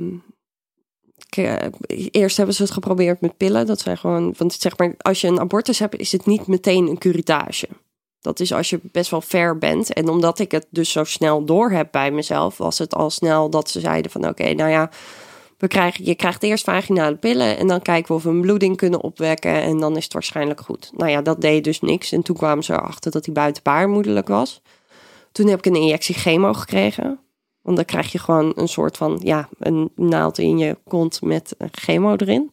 [2.11, 3.67] eerst hebben ze het geprobeerd met pillen.
[3.67, 4.35] Dat zijn gewoon.
[4.37, 7.69] Want zeg maar, als je een abortus hebt, is het niet meteen een curatage.
[8.21, 9.93] Dat is als je best wel ver bent.
[9.93, 13.51] En omdat ik het dus zo snel door heb bij mezelf, was het al snel
[13.51, 14.91] dat ze zeiden van oké, nou ja,
[15.59, 18.77] we krijgen, je krijgt eerst vaginale pillen en dan kijken we of we een bloeding
[18.77, 20.91] kunnen opwekken en dan is het waarschijnlijk goed.
[20.97, 22.13] Nou ja, dat deed dus niks.
[22.13, 24.63] En toen kwamen ze erachter dat hij buitenbaarmoedelijk was.
[25.33, 27.21] Toen heb ik een injectie chemo gekregen.
[27.67, 31.55] Want dan krijg je gewoon een soort van, ja, een naald in je kont met
[31.59, 32.51] een chemo erin.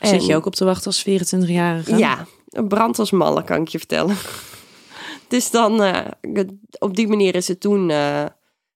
[0.00, 1.96] Zit je ook op te wachten als 24-jarige?
[1.96, 4.16] Ja, een brand als malle, kan ik je vertellen.
[5.28, 6.06] Dus dan, eh,
[6.78, 8.24] op die manier is het toen eh,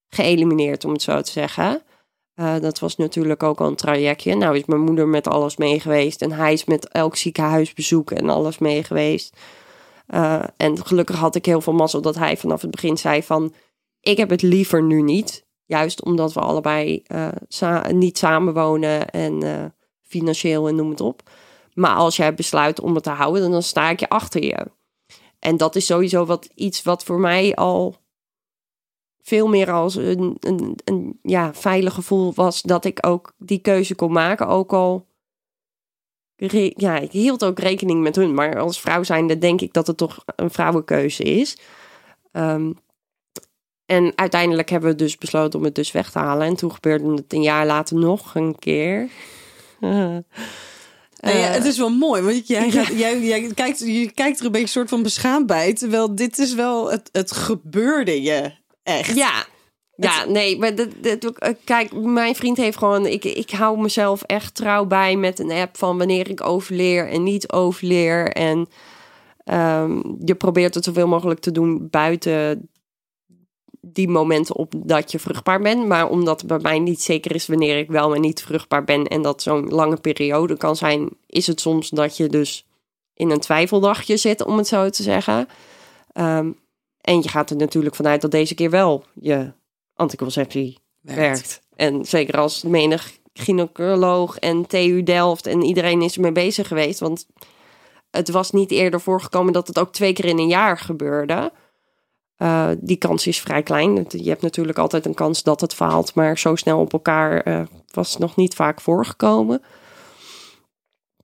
[0.09, 1.83] geëlimineerd, om het zo te zeggen.
[2.35, 4.35] Eh, dat was natuurlijk ook al een trajectje.
[4.35, 6.23] Nou is mijn moeder met alles mee geweest.
[6.23, 9.37] En hij is met elk ziekenhuisbezoek en alles mee geweest.
[10.07, 13.55] Eh, en gelukkig had ik heel veel mazzel dat hij vanaf het begin zei van...
[14.01, 15.47] Ik heb het liever nu niet.
[15.69, 17.03] Juist omdat we allebei
[17.49, 19.65] sa- niet samenwonen en eh,
[20.03, 21.23] financieel en noem het op.
[21.75, 24.67] Maar als jij besluit om het te houden, dan sta ik je achter je.
[25.39, 27.97] En dat is sowieso wat, iets wat voor mij al
[29.23, 33.95] veel meer als een, een, een ja, veilig gevoel was dat ik ook die keuze
[33.95, 34.47] kon maken.
[34.47, 35.07] Ook al,
[36.77, 38.35] ja, ik hield ook rekening met hun.
[38.35, 41.59] Maar als vrouw zijnde denk ik dat het toch een vrouwenkeuze is.
[42.33, 42.73] Ehm,
[43.89, 46.47] en uiteindelijk hebben we dus besloten om het dus weg te halen.
[46.47, 49.09] En toen gebeurde het een jaar later nog een keer.
[51.21, 54.47] Ja, Eh, het is wel mooi, want jij, gaat, jij, jij kijkt, je kijkt er
[54.47, 55.73] een beetje soort van beschaamd bij.
[55.75, 59.15] Terwijl dit is wel, het, het gebeurde je echt.
[59.15, 59.47] Ja.
[59.97, 61.33] Ja, nee, maar dat, dat,
[61.65, 65.77] kijk, mijn vriend heeft gewoon, ik, ik hou mezelf echt trouw bij met een app
[65.77, 68.33] van wanneer ik overleer en niet overleer.
[68.33, 68.69] En
[69.45, 72.69] ehm, je probeert het zoveel mogelijk te doen buiten
[73.93, 75.87] die momenten op dat je vruchtbaar bent.
[75.87, 79.05] Maar omdat het bij mij niet zeker is wanneer ik wel en niet vruchtbaar ben
[79.05, 82.67] en dat zo'n lange periode kan zijn, is het soms dat je dus
[83.15, 85.49] in een twijfeldagje zit, om het zo te zeggen.
[86.13, 86.51] Ehm,
[87.01, 89.53] en je gaat er natuurlijk vanuit dat deze keer wel je
[89.95, 91.61] anticonceptie werkt.
[91.77, 97.01] En zeker als menig gynaecoloog en TU Delft en iedereen is ermee bezig geweest.
[97.01, 97.27] Want
[98.11, 101.53] het was niet eerder voorgekomen dat het ook twee keer in een jaar gebeurde.
[102.39, 104.07] Uh, die kans is vrij klein.
[104.09, 107.63] Je hebt natuurlijk altijd een kans dat het faalt, maar zo snel op elkaar uh,
[107.91, 109.63] was nog niet vaak voorgekomen.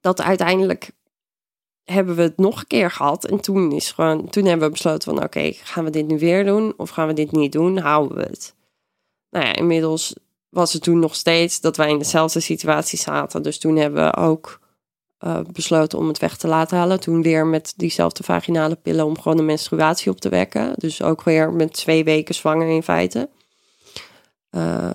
[0.00, 0.90] Dat uiteindelijk
[1.84, 3.24] hebben we het nog een keer gehad.
[3.24, 6.44] En toen, is gewoon, toen hebben we besloten van oké, gaan we dit nu weer
[6.44, 7.78] doen of gaan we dit niet doen?
[7.78, 8.54] Houden we het.
[9.30, 10.14] Nou ja, inmiddels
[10.48, 13.42] was het toen nog steeds dat wij in dezelfde situatie zaten.
[13.42, 14.60] Dus toen hebben we ook
[15.26, 17.00] uh, besloten om het weg te laten halen.
[17.00, 20.72] Toen weer met diezelfde vaginale pillen om gewoon de menstruatie op te wekken.
[20.76, 23.28] Dus ook weer met twee weken zwanger in feite.
[24.50, 24.90] Uh,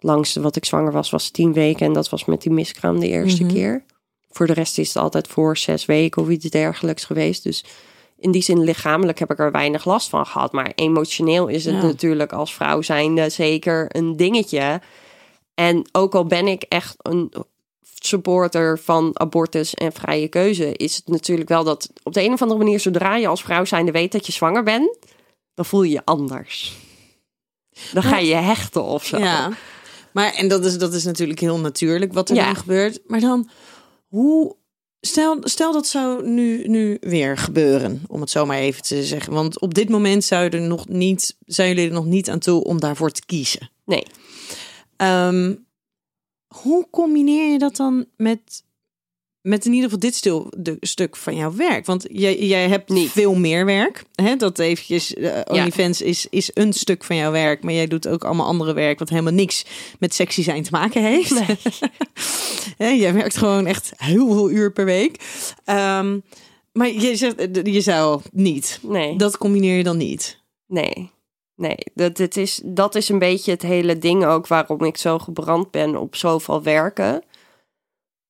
[0.00, 1.86] langste wat ik zwanger was, was tien weken.
[1.86, 3.58] En dat was met die miskraam de eerste mm -hmm.
[3.58, 3.84] keer.
[4.30, 7.42] Voor de rest is het altijd voor zes weken of iets dergelijks geweest.
[7.42, 7.64] Dus
[8.18, 10.52] in die zin lichamelijk heb ik er weinig last van gehad.
[10.52, 11.82] Maar emotioneel is het ja.
[11.82, 14.80] natuurlijk als vrouw zijnde zeker een dingetje.
[15.54, 17.32] En ook al ben ik echt een
[18.06, 22.42] supporter van abortus en vrije keuze, is het natuurlijk wel dat op de een of
[22.42, 24.98] andere manier, zodra je als vrouw zijnde weet dat je zwanger bent,
[25.54, 26.76] dan voel je je anders.
[27.92, 29.18] Dan ga je hechten of zo.
[29.18, 29.50] Ja,
[30.12, 32.44] maar en dat is, dat is natuurlijk heel natuurlijk wat er ja.
[32.44, 33.00] dan gebeurt.
[33.06, 33.50] Maar dan,
[34.08, 34.56] hoe
[35.06, 39.32] Stel, stel dat zou nu, nu weer gebeuren, om het zo maar even te zeggen.
[39.32, 42.64] Want op dit moment zou er nog niet, zijn jullie er nog niet aan toe
[42.64, 43.70] om daarvoor te kiezen.
[43.84, 44.06] Nee.
[44.96, 45.66] Um,
[46.62, 48.64] hoe combineer je dat dan met,
[49.40, 51.86] met in ieder geval dit stil, de, stuk van jouw werk?
[51.86, 54.04] Want jij, jij hebt niet veel meer werk.
[54.14, 54.36] Hè?
[54.36, 56.04] Dat eventjes, uh, OnlyFans ja.
[56.04, 57.62] is, is een stuk van jouw werk.
[57.62, 59.64] Maar jij doet ook allemaal andere werk wat helemaal niks
[59.98, 61.30] met sexy zijn te maken heeft.
[62.78, 62.98] Nee.
[63.00, 65.16] Jij werkt gewoon echt heel veel uur per week.
[65.66, 66.22] Um,
[66.72, 68.78] maar je zegt, je zou niet.
[68.82, 69.16] Nee.
[69.16, 70.40] Dat combineer je dan niet.
[70.66, 71.10] Nee.
[71.56, 75.18] Nee, dat, het is, dat is een beetje het hele ding ook waarom ik zo
[75.18, 77.22] gebrand ben op zoveel werken.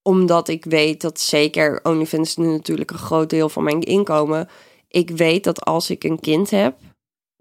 [0.02, 4.48] Omdat ik weet dat zeker OnlyFans nu natuurlijk een groot deel van mijn inkomen.
[4.88, 6.76] Ik weet dat als ik een kind heb,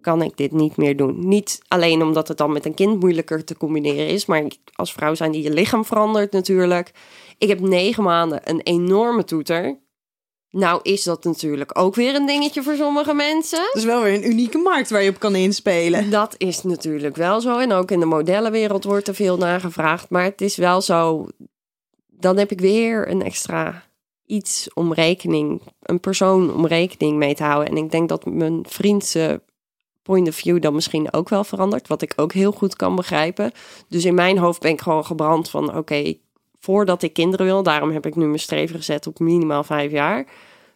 [0.01, 1.27] kan ik dit niet meer doen.
[1.27, 5.13] Niet alleen omdat het dan met een kind moeilijker te combineren is, maar als vrouw
[5.13, 6.91] zijn die je lichaam verandert natuurlijk.
[7.37, 9.77] Ik heb negen maanden een enorme toeter.
[10.53, 13.59] Nou is dat natuurlijk ook weer een dingetje voor sommige mensen.
[13.59, 16.09] Dat is wel weer een unieke markt waar je op kan inspelen.
[16.09, 17.57] Dat is natuurlijk wel zo.
[17.57, 20.09] En ook in de modellenwereld wordt er veel naar gevraagd.
[20.09, 21.27] Maar het is wel zo.
[22.07, 23.83] Dan heb ik weer een extra
[24.25, 27.69] iets om rekening, een persoon om rekening mee te houden.
[27.69, 29.41] En ik denk dat mijn vriendse
[30.01, 31.87] point of view dan misschien ook wel verandert.
[31.87, 33.51] Wat ik ook heel goed kan begrijpen.
[33.87, 36.21] Dus in mijn hoofd ben ik gewoon gebrand van: oké, okay,
[36.63, 40.25] voordat ik kinderen wil, daarom heb ik nu mijn streven gezet op minimaal vijf jaar,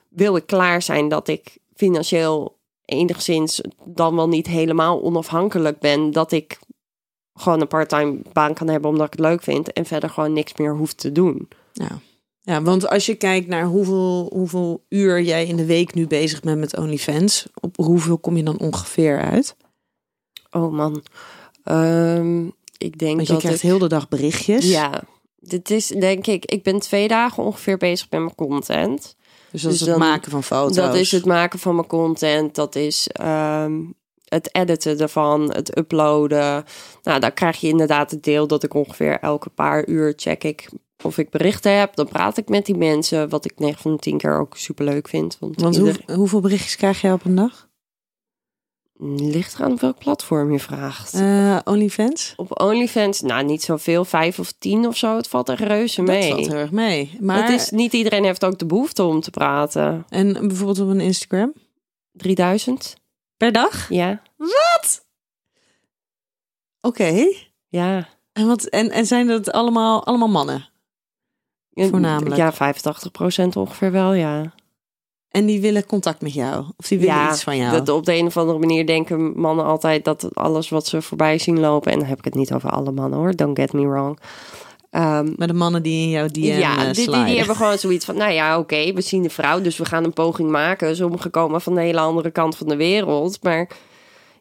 [0.10, 6.32] wil ik klaar zijn dat ik financieel enigszins dan wel niet helemaal onafhankelijk ben, dat
[6.32, 6.60] ik
[7.34, 10.54] gewoon een parttime baan kan hebben omdat ik het leuk vind en verder gewoon niks
[10.56, 11.48] meer hoef te doen.
[11.74, 12.00] Ja.
[12.40, 16.40] Ja, want als je kijkt naar hoeveel, hoeveel uur jij in de week nu bezig
[16.40, 19.56] bent met OnlyFans, op hoeveel kom je dan ongeveer uit?
[20.52, 21.04] Oh man,
[21.64, 23.70] um, ik denk Want je dat krijgt ik...
[23.70, 24.70] heel de dag berichtjes.
[24.70, 25.04] Ja,
[25.40, 29.16] dit is denk ik, ik ben twee dagen ongeveer bezig met mijn content.
[29.52, 30.76] Dus dat is het maken van foto's.
[30.76, 32.56] Dat is het maken van mijn content.
[32.56, 33.94] Dat is um,
[34.26, 36.66] het editen ervan, het uploaden.
[37.04, 40.70] Nou, dan krijg je inderdaad het deel dat ik ongeveer elke paar uur check ik
[41.04, 41.96] of ik berichten heb.
[41.96, 44.86] Dan praat ik met die mensen, wat ik 9 van de 10 keer ook super
[44.86, 45.38] leuk vind.
[45.40, 46.02] Want, Want ieder...
[46.06, 47.67] hoe, hoeveel berichtjes krijg je op een dag?
[49.00, 51.14] Ligt eraan welk platform je vraagt.
[51.14, 52.34] Uh, OnlyFans?
[52.36, 55.16] Op OnlyFans, nou niet zoveel, vijf of tien of zo.
[55.16, 56.30] Het valt er reuze mee.
[56.30, 57.18] Dat valt heel erg mee.
[57.20, 60.06] Maar het is, niet iedereen heeft ook de behoefte om te praten.
[60.10, 61.54] En bijvoorbeeld op een Instagram?
[62.12, 62.96] 3000.
[63.38, 63.90] Per dag?
[63.90, 64.22] Ja.
[64.36, 65.06] Wat?
[66.82, 67.02] Oké.
[67.02, 67.50] Okay.
[67.68, 68.08] Ja.
[68.34, 70.70] En, wat, en, en zijn dat allemaal, allemaal mannen?
[71.72, 72.36] Voornamelijk?
[72.36, 72.58] Ja, 85%
[73.54, 74.54] ongeveer wel, ja.
[75.38, 76.66] En die willen contact met jou?
[76.78, 77.72] Of die willen ja, iets van jou?
[77.72, 81.38] Dat op de een of andere manier denken mannen altijd dat alles wat ze voorbij
[81.38, 81.92] zien lopen...
[81.92, 84.20] en dan heb ik het niet over alle mannen hoor, don't get me wrong...
[84.92, 87.78] Um, maar de mannen die in jouw DM Ja, uh, die, die, die, hebben gewoon
[87.78, 88.18] zoiets van...
[88.18, 90.96] nou ja, oké, okay, we zien de vrouw, dus we gaan een poging maken.
[90.96, 93.44] Sommigen komen van de hele andere kant van de wereld.
[93.44, 93.68] Maar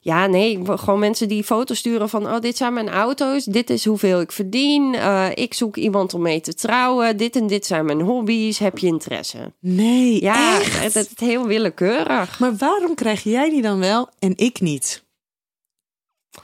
[0.07, 2.27] ja, nee, gewoon mensen die foto's sturen van...
[2.27, 4.95] oh, dit zijn mijn auto's, dit is hoeveel ik verdien...
[4.95, 8.79] Uh, ik zoek iemand om mee te trouwen, dit en dit zijn mijn hobby's, heb
[8.79, 9.53] je interesse?
[9.61, 10.83] Nee, Ja, echt?
[10.83, 12.39] het is heel willekeurig.
[12.39, 15.05] Maar waarom krijg jij die dan wel en ik niet?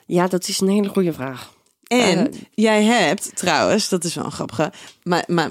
[0.07, 1.53] Ja, dat is een hele goede vraag.
[2.01, 4.73] En jij hebt trouwens, dat is wel een grappige,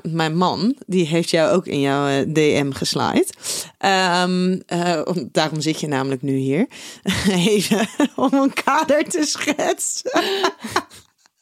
[0.04, 3.34] mijn, man, die heeft jou ook in jouw eh, DM geslaaid.
[3.78, 6.68] Ehm, eh, om- daarom zit je namelijk nu hier.
[7.48, 10.12] Even om een kader te schetsen.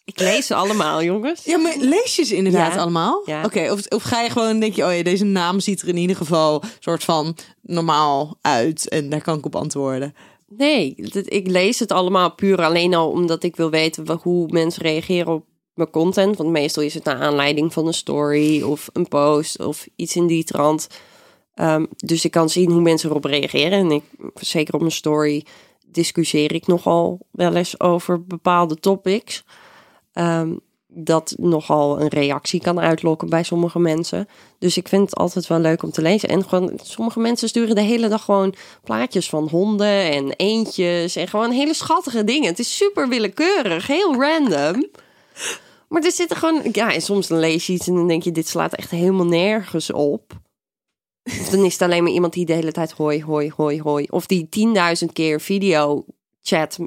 [0.03, 1.43] Ik lees ze allemaal, jongens.
[1.43, 2.79] Ja, maar lees je ze inderdaad Ja.
[2.79, 3.21] allemaal?
[3.25, 3.43] Ja.
[3.43, 5.97] Oké, of, of ga je gewoon, denk je, oh ja, deze naam ziet er in
[5.97, 10.15] ieder geval soort van normaal uit en daar kan ik op antwoorden.
[10.49, 10.95] Nee,
[11.25, 15.45] ik lees het allemaal puur alleen al omdat ik wil weten hoe mensen reageren op
[15.73, 16.37] mijn content.
[16.37, 20.27] Want meestal is het naar aanleiding van een story of een post of iets in
[20.27, 20.87] die trant.
[21.53, 23.79] Ehm, dus ik kan zien hoe mensen erop reageren.
[23.79, 25.45] En ik, zeker op mijn story
[25.85, 29.43] discussieer ik nogal wel eens over bepaalde topics.
[30.13, 30.55] Ehm,
[31.05, 34.27] dat nogal een reactie kan uitlokken bij sommige mensen.
[34.59, 36.29] Dus ik vind het altijd wel leuk om te lezen.
[36.29, 41.15] En gewoon, sommige mensen sturen de hele dag gewoon plaatjes van honden en eendjes.
[41.15, 42.49] En gewoon hele schattige dingen.
[42.49, 44.89] Het is super willekeurig, heel random.
[45.89, 46.61] Maar er zitten gewoon...
[46.71, 48.31] Ja, en soms dan lees je iets en dan denk je...
[48.31, 50.37] dit slaat echt helemaal nergens op.
[51.23, 54.05] Of dan is het alleen maar iemand die de hele tijd hoi, hoi, hoi, hoi.
[54.09, 54.49] Of die
[55.03, 56.05] 10.000 keer video
[56.41, 56.77] chat,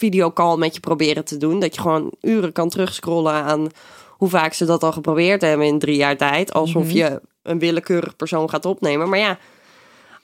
[0.00, 1.60] videocall met je proberen te doen.
[1.60, 3.68] Dat je gewoon uren kan terugscrollen aan
[4.08, 6.52] hoe vaak ze dat al geprobeerd hebben in drie jaar tijd.
[6.52, 9.08] Alsof je een willekeurig persoon gaat opnemen.
[9.08, 9.38] Maar ja,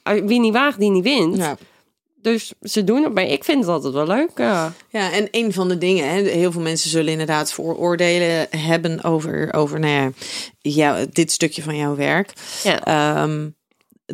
[0.02, 1.36] wie niet waagt, die niet wint.
[1.36, 1.56] Ja.
[2.22, 4.30] Dus ze doen het, maar ik vind het altijd wel leuk.
[4.34, 4.72] Ja.
[4.88, 9.52] Ja, en een van de dingen, hè, heel veel mensen zullen inderdaad vooroordelen hebben over,
[9.54, 10.10] over nou ja,
[10.58, 12.32] jou, dit stukje van jouw werk.
[12.62, 12.84] Ja.
[12.84, 13.48] Ehm,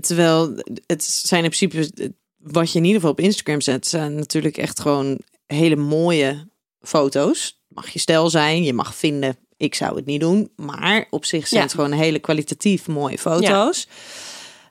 [0.01, 0.55] terwijl
[0.87, 4.81] het zijn in principe, wat je in ieder geval op Instagram zet, zijn natuurlijk echt
[4.81, 5.19] gewoon
[5.53, 6.49] hele mooie
[6.81, 7.61] foto's.
[7.69, 11.49] Mag je stijl zijn, je mag vinden, ik zou het niet doen, maar op zich
[11.49, 11.67] zijn Ja.
[11.67, 13.89] het gewoon hele kwalitatief mooie foto's.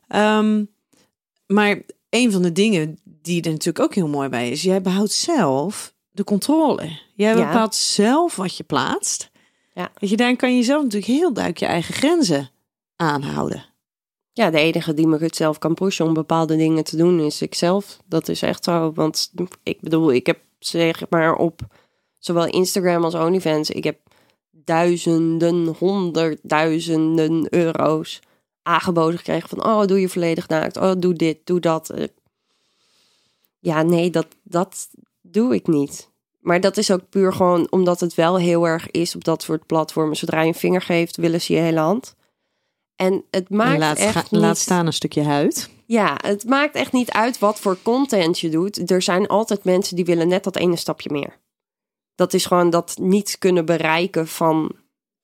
[0.07, 0.63] Ehm,
[1.47, 5.11] maar een van de dingen die er natuurlijk ook heel mooi bij is, jij behoudt
[5.11, 6.99] zelf de controle.
[7.15, 7.45] Jij Ja.
[7.47, 9.29] bepaalt zelf wat je plaatst.
[9.73, 9.91] Ja.
[9.99, 12.49] Weet je, daar kan je zelf natuurlijk heel duidelijk je eigen grenzen
[12.95, 13.65] aanhouden.
[14.33, 17.41] ja, de enige die me het zelf kan pushen om bepaalde dingen te doen is
[17.41, 17.99] ikzelf.
[18.05, 18.91] Dat is echt zo.
[18.93, 19.31] Want
[19.63, 21.61] ik bedoel, ik heb zeg maar op
[22.17, 23.99] zowel Instagram als OnlyFans, ik heb
[24.51, 28.19] duizenden, honderdduizenden euro's
[28.63, 31.89] aangeboden gekregen van, oh, doe je volledig naakt, oh, doe dit, doe dat.
[31.89, 32.07] Eh,
[33.59, 34.89] Ja, nee, dat, dat
[35.21, 36.09] doe ik niet.
[36.39, 39.65] Maar dat is ook puur gewoon omdat het wel heel erg is op dat soort
[39.65, 40.15] platformen.
[40.15, 42.15] Zodra je een vinger geeft, willen ze je hele hand.
[42.95, 44.41] En het maakt En laat, echt niet...
[44.41, 45.69] laat staan een stukje huid.
[45.91, 48.91] Ja, het maakt echt niet uit wat voor content je doet.
[48.91, 51.37] Er zijn altijd mensen die willen net dat ene stapje meer.
[52.15, 54.71] Dat is gewoon dat niet kunnen bereiken van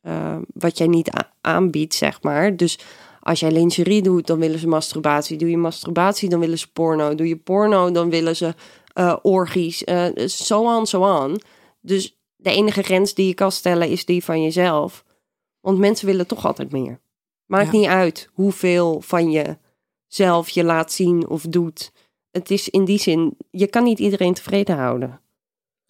[0.02, 1.10] eh, wat jij niet
[1.42, 2.56] aanbiedt, zeg maar.
[2.56, 2.80] Dus
[3.20, 5.38] als jij lingerie doet, dan willen ze masturbatie.
[5.38, 7.16] Doe je masturbatie, dan willen ze porno.
[7.16, 8.56] Doe je porno, dan willen ze
[8.94, 9.78] eh orgies.
[10.26, 11.36] zo aan, zo aan.
[11.82, 15.04] Dus de enige grens die je kan stellen is die van jezelf.
[15.60, 17.00] Want mensen willen toch altijd meer.
[17.46, 17.78] Maakt Ja.
[17.80, 19.58] niet uit hoeveel van je
[20.08, 21.92] zelf je laat zien of doet.
[22.32, 25.20] Het is in die zin, je kan niet iedereen tevreden houden.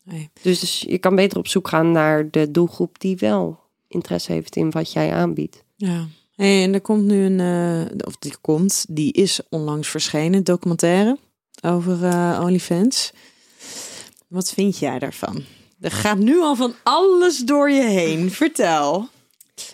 [0.04, 0.30] Nee.
[0.42, 4.56] Dus, dus je kan beter op zoek gaan naar de doelgroep die wel interesse heeft
[4.56, 5.64] in wat jij aanbiedt.
[5.76, 6.08] Ja.
[6.36, 11.18] Hey, en er komt nu een, eh, of die komt, die is onlangs verschenen, documentaire
[11.62, 13.12] over eh, OnlyFans.
[14.28, 15.44] Wat vind jij daarvan?
[15.80, 18.32] Er gaat nu al van alles door je heen.
[18.32, 19.10] Vertel.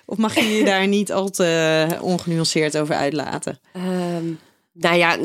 [0.06, 3.60] Of mag je je daar niet al te ongenuanceerd over uitlaten?
[3.74, 4.26] Ehm,
[4.74, 5.18] nou ja,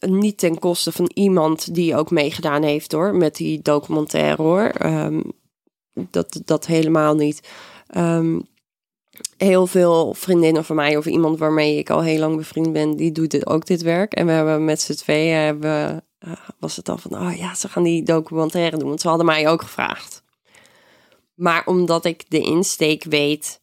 [0.00, 4.64] niet ten koste van iemand die ook meegedaan heeft hoor, met die documentaire hoor.
[4.64, 5.20] Ehm,
[5.92, 7.48] dat, dat helemaal niet.
[7.86, 8.38] Ehm,
[9.36, 13.12] heel veel vriendinnen van mij of iemand waarmee ik al heel lang bevriend ben, die
[13.12, 14.12] doet dit, ook dit werk.
[14.12, 17.68] En we hebben met z'n tweeën, hebben, eh, was het al van, oh ja, ze
[17.68, 18.88] gaan die documentaire doen.
[18.88, 20.22] Want ze hadden mij ook gevraagd.
[21.34, 23.60] Maar omdat ik de insteek weet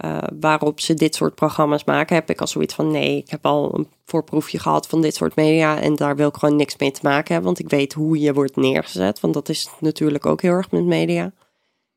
[0.00, 3.46] eh, waarop ze dit soort programma's maken, heb ik al zoiets van nee, ik heb
[3.46, 6.90] al een voorproefje gehad van dit soort media en daar wil ik gewoon niks mee
[6.90, 10.42] te maken hebben, want ik weet hoe je wordt neergezet, want dat is natuurlijk ook
[10.42, 11.32] heel erg met media.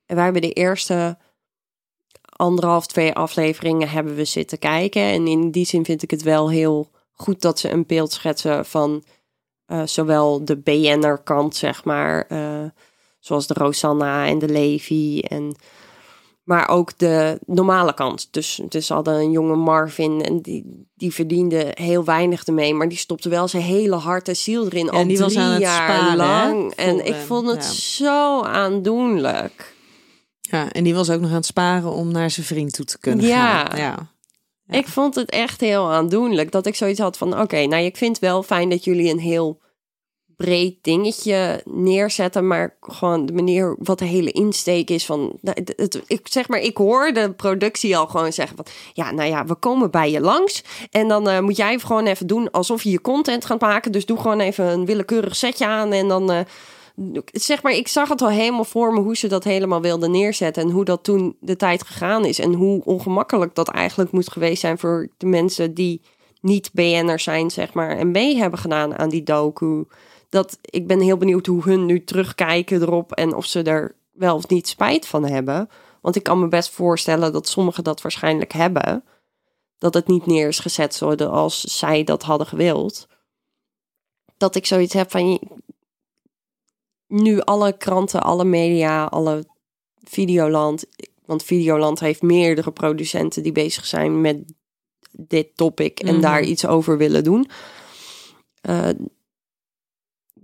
[0.05, 1.17] En wij hebben de eerste
[2.35, 6.49] anderhalf, twee afleveringen hebben we zitten kijken en in die zin vind ik het wel
[6.49, 9.03] heel goed dat ze een beeld schetsen van
[9.65, 12.65] eh, zowel de BN'er kant, zeg maar, eh,
[13.19, 15.55] zoals de Rosanna en de Levi en
[16.43, 18.27] maar ook de normale kant.
[18.31, 22.73] Dus, dus hadden een jonge Marvin en die, die verdiende heel weinig ermee.
[22.73, 24.89] Maar die stopte wel zijn hele hart en ziel erin.
[24.89, 26.73] al die was aan het jaar sparen, lang.
[26.73, 27.71] En ik vond het ja.
[27.71, 29.75] zo aandoenlijk.
[30.41, 32.99] Ja, en die was ook nog aan het sparen om naar zijn vriend toe te
[32.99, 33.65] kunnen Ja.
[33.65, 33.77] gaan.
[33.77, 34.11] Ja.
[34.65, 34.77] Ja.
[34.77, 36.51] Ik vond het echt heel aandoenlijk.
[36.51, 39.61] Dat ik zoiets had van, oké, nou ik vind wel fijn dat jullie een heel
[40.35, 46.01] breed dingetje neerzetten, maar gewoon de manier wat de hele insteek is van, nou, het,
[46.07, 49.55] ik zeg maar, ik hoor de productie al gewoon zeggen van, ja, nou ja, we
[49.55, 53.01] komen bij je langs en dan eh, moet jij gewoon even doen alsof je je
[53.01, 56.39] content gaat maken, dus doe gewoon even een willekeurig setje aan en dan, eh,
[57.31, 60.63] zeg maar, ik zag het al helemaal voor me hoe ze dat helemaal wilden neerzetten
[60.63, 64.61] en hoe dat toen de tijd gegaan is en hoe ongemakkelijk dat eigenlijk moet geweest
[64.61, 66.01] zijn voor de mensen die
[66.43, 69.85] niet BN'ers zijn, zeg maar, en mee hebben gedaan aan die docu.
[70.33, 74.35] Dat ik ben heel benieuwd hoe hun nu terugkijken erop en of ze er wel
[74.35, 75.69] of niet spijt van hebben.
[76.01, 79.03] Want ik kan me best voorstellen dat sommigen dat waarschijnlijk hebben.
[79.77, 83.07] Dat het niet neer is gezet zoals zij dat hadden gewild.
[84.37, 85.39] Dat ik zoiets heb van
[87.07, 89.45] nu alle kranten, alle media, alle
[90.03, 90.85] Videoland.
[91.25, 94.53] Want Videoland heeft meerdere producenten die bezig zijn met
[95.11, 96.21] dit topic en Mhm.
[96.21, 97.49] daar iets over willen doen.
[98.61, 98.89] Eh,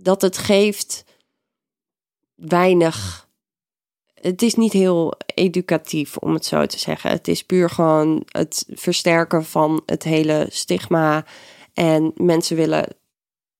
[0.02, 1.04] dat het geeft
[2.34, 3.28] weinig.
[4.14, 7.10] Het is niet heel educatief, om het zo te zeggen.
[7.10, 11.24] Het is puur gewoon het versterken van het hele stigma.
[11.74, 12.86] En mensen willen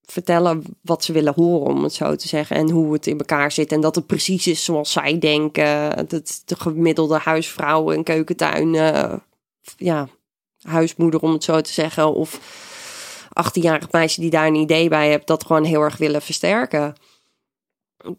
[0.05, 2.55] vertellen wat ze willen horen, om het zo te zeggen.
[2.55, 3.71] En hoe het in elkaar zit.
[3.71, 6.07] En dat het precies is zoals zij denken.
[6.07, 8.73] Dat de gemiddelde huisvrouw en keukentuin.
[9.77, 10.07] ja,
[10.61, 12.13] huismoeder, om het zo te zeggen.
[12.13, 12.39] Of
[13.43, 15.27] 18-jarig meisje die daar een idee bij hebt.
[15.27, 16.95] Dat gewoon heel erg willen versterken.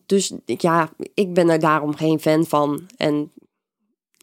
[0.07, 2.87] Dus ja, ik ben er daarom geen fan van.
[2.97, 3.33] En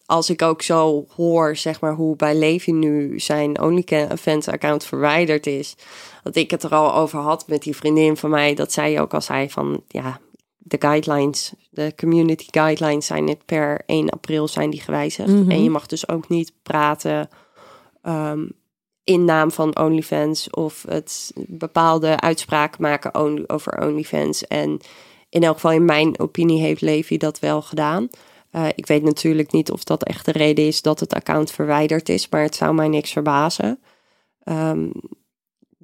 [0.05, 5.75] als ik ook zo hoor, zeg maar, hoe bij Levi nu zijn OnlyFans-account verwijderd is.
[6.23, 8.55] Dat ik het er al over had met die vriendin van mij.
[8.55, 10.19] Dat zij ook al zei van, ja,
[10.57, 15.29] de guidelines, de community guidelines zijn het per 1 april zijn die gewijzigd.
[15.29, 15.51] Mhm.
[15.51, 17.29] En je mag dus ook niet praten
[18.01, 18.45] ehm,
[19.09, 23.13] in naam van OnlyFans of het bepaalde uitspraken maken
[23.49, 24.47] over OnlyFans.
[24.47, 24.79] En
[25.29, 28.09] in elk geval in mijn opinie heeft Levi dat wel gedaan.
[28.51, 32.09] Eh, ik weet natuurlijk niet of dat echt de reden is dat het account verwijderd
[32.09, 33.79] is, maar het zou mij niks verbazen.
[34.43, 34.89] Ehm,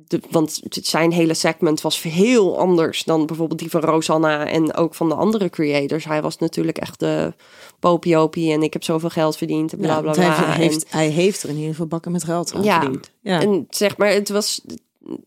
[0.07, 4.95] de, want zijn hele segment was heel anders dan bijvoorbeeld die van Rosanna en ook
[4.95, 6.05] van de andere creators.
[6.05, 7.33] Hij was natuurlijk echt de
[7.79, 10.23] popiopie en ik heb zoveel geld verdiend en bla bla bla.
[10.23, 13.11] hij, En- heeft, hij heeft er in ieder geval bakken met geld aan Ja, verdiend.
[13.21, 13.41] Ja.
[13.41, 14.61] en zeg maar, het was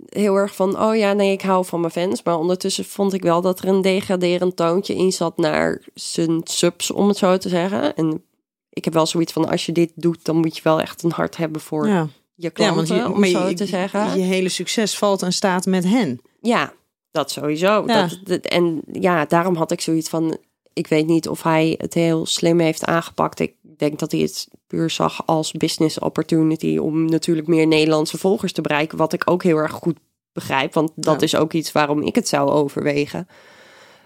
[0.09, 2.23] heel erg van, oh ja, nee, ik hou van mijn fans.
[2.23, 6.91] Maar ondertussen vond ik wel dat er een degraderend toontje in zat naar zijn subs,
[6.91, 7.97] om het zo te zeggen.
[7.97, 8.23] En
[8.71, 11.13] ik heb wel zoiets van, als je dit doet, dan moet je wel echt een
[11.13, 12.09] hart hebben voor ja.
[12.41, 14.19] Je Ja, klanten, want je, om zo je, te zeggen.
[14.19, 16.21] je hele succes valt en staat met hen.
[16.41, 16.73] Ja,
[17.11, 17.83] dat sowieso.
[17.87, 18.03] Ja.
[18.07, 20.39] Dat, dat- en ja, daarom had ik zoiets van...
[20.73, 23.41] Ik weet niet of hij het heel slim heeft aangepakt.
[23.41, 26.77] Ik denk dat hij het puur zag als business opportunity...
[26.77, 28.99] om natuurlijk meer Nederlandse volgers te bereiken.
[28.99, 29.97] Wat ik ook heel erg goed
[30.33, 30.75] begrijp.
[30.75, 31.27] Want dat Ja.
[31.27, 33.29] is ook iets waarom ik het zou overwegen.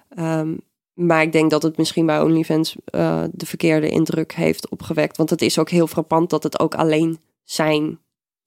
[0.08, 0.54] Ehm,
[0.92, 5.16] maar ik denk dat het misschien bij OnlyFans eh, de verkeerde indruk heeft opgewekt.
[5.16, 7.98] Want het is ook heel frappant dat het ook alleen zijn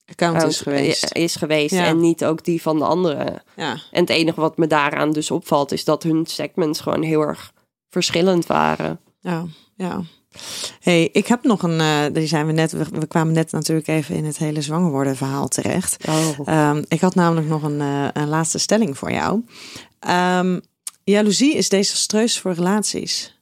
[0.09, 1.13] Account is geweest.
[1.15, 1.85] is geweest Ja.
[1.85, 3.43] en niet ook die van de anderen.
[3.55, 3.71] Ja.
[3.91, 7.53] En het enige wat me daaraan dus opvalt, is dat hun segments gewoon heel erg
[7.89, 8.99] verschillend waren.
[9.19, 9.45] Ja,
[9.75, 10.01] ja.
[10.79, 11.79] Hey, ik heb nog een.
[11.79, 12.71] eh, die zijn we net.
[12.71, 15.97] We, we kwamen net natuurlijk even in het hele zwanger worden verhaal terecht.
[16.07, 16.29] Oh.
[16.45, 19.45] Ehm, ik had namelijk nog een, eh, een laatste stelling voor jou.
[19.99, 20.59] Ehm
[21.03, 23.39] jaloezie is desastreus voor relaties.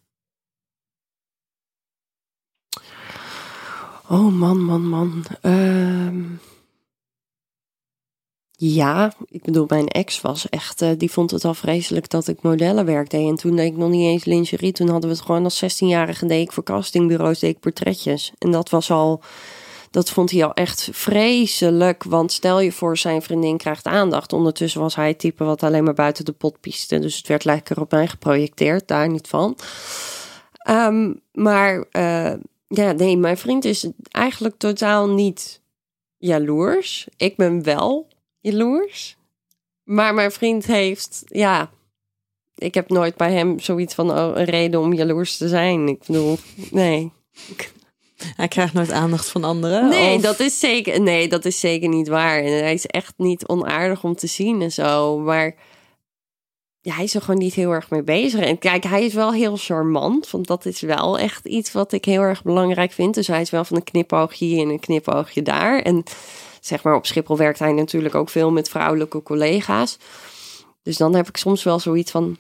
[4.09, 5.25] Oh man, man, man.
[5.41, 6.21] Ehm,
[8.57, 12.41] ja, ik bedoel, mijn ex was echt, eh, die vond het al vreselijk dat ik
[12.41, 13.29] modellenwerk deed.
[13.29, 14.71] En toen deed ik nog niet eens lingerie.
[14.71, 18.31] Toen hadden we het gewoon als 16-jarige deed ik voor castingbureaus, deed ik portretjes.
[18.37, 19.21] En dat was al,
[19.91, 22.03] dat vond hij al echt vreselijk.
[22.03, 24.33] Want stel je voor, zijn vriendin krijgt aandacht.
[24.33, 26.99] Ondertussen was hij het type wat alleen maar buiten de pot pieste.
[26.99, 29.57] Dus het werd lekker op mij geprojecteerd, daar niet van.
[30.53, 32.33] Ehm, maar eh,
[32.67, 35.61] ja, nee, mijn vriend is eigenlijk totaal niet
[36.17, 37.07] jaloers.
[37.17, 38.11] Ik ben wel
[38.43, 39.17] jaloers.
[39.83, 41.69] Maar mijn vriend heeft, ja,
[42.55, 45.87] ik heb nooit bij hem zoiets van oh, een reden om jaloers te zijn.
[45.87, 46.37] Ik bedoel,
[46.71, 47.11] nee.
[48.35, 49.89] Hij krijgt nooit aandacht van anderen.
[49.89, 52.39] Nee, of- dat is zeker, nee, dat is zeker niet waar.
[52.39, 55.19] En hij is echt niet onaardig om te zien en zo.
[55.19, 55.55] Maar
[56.81, 58.39] ja, hij is er gewoon niet heel erg mee bezig.
[58.39, 60.29] En kijk, hij is wel heel charmant.
[60.31, 63.13] Want dat is wel echt iets wat ik heel erg belangrijk vind.
[63.15, 65.79] Dus hij is wel van een knipoogje hier en een knipoogje daar.
[65.79, 66.03] En
[66.65, 69.97] zeg maar, op Schiphol werkt hij natuurlijk ook veel met vrouwelijke collega's.
[70.83, 72.37] Dus dan heb ik soms wel zoiets van.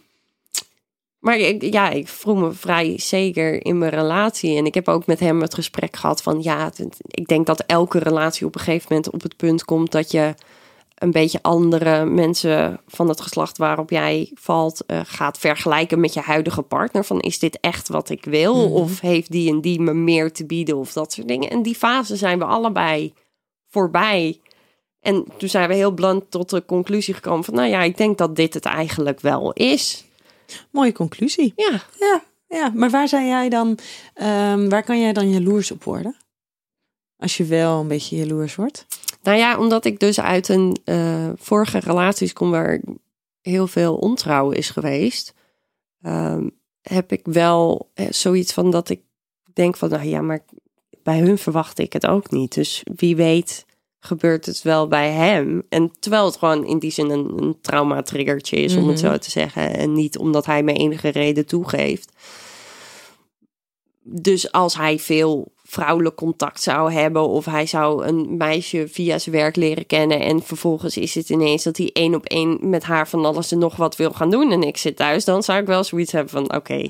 [1.19, 4.57] Maar ik, ja, ik voel me vrij zeker in mijn relatie.
[4.57, 6.41] En ik heb ook met hem het gesprek gehad van...
[6.41, 6.71] ja,
[7.07, 9.91] ik denk dat elke relatie op een gegeven moment op het punt komt...
[9.91, 10.33] dat je
[10.95, 16.19] een beetje andere mensen van het geslacht waarop jij valt eh, gaat vergelijken met je
[16.19, 17.05] huidige partner.
[17.05, 18.67] Van is dit echt wat ik wil?
[18.67, 18.73] Mhm.
[18.73, 20.77] Of heeft die en die me meer te bieden?
[20.77, 21.49] Of dat soort dingen.
[21.49, 23.13] En die fase zijn we allebei
[23.73, 24.39] voorbij.
[24.99, 27.53] En toen zijn we heel blunt tot de conclusie gekomen van...
[27.53, 30.05] nou ja, ik denk dat dit het eigenlijk wel is.
[30.71, 31.53] Mooie conclusie.
[31.55, 32.71] Ja, Ja, ja.
[32.75, 33.77] maar waar zijn jij dan,
[34.13, 36.15] ehm, waar kan jij dan jaloers op worden?
[37.17, 38.85] Als je wel een beetje jaloers wordt.
[39.21, 42.81] Nou ja, omdat ik dus uit een eh, vorige relaties kom waar
[43.41, 45.33] heel veel ontrouw is geweest,
[46.01, 46.49] ehm,
[46.81, 49.01] heb ik wel eh, zoiets van dat ik
[49.53, 50.45] denk van, nou ja, maar
[51.03, 52.53] bij hun verwacht ik het ook niet.
[52.53, 53.65] Dus wie weet
[53.99, 55.63] gebeurt het wel bij hem.
[55.69, 59.11] En terwijl het gewoon in die zin een, een trauma-triggertje is, om het Mhm.
[59.11, 59.73] zo te zeggen.
[59.77, 62.11] En niet omdat hij me enige reden toegeeft.
[64.05, 69.35] Dus als hij veel vrouwelijk contact zou hebben of hij zou een meisje via zijn
[69.35, 73.07] werk leren kennen en vervolgens is het ineens dat hij één op één met haar
[73.07, 75.67] van alles en nog wat wil gaan doen en ik zit thuis, dan zou ik
[75.67, 76.89] wel zoiets hebben van oké,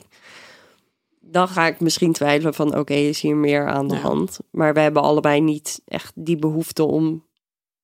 [1.33, 4.01] dan ga ik misschien twijfelen van oké, is hier meer aan de Ja.
[4.01, 4.39] hand.
[4.51, 7.25] Maar we hebben allebei niet echt die behoefte om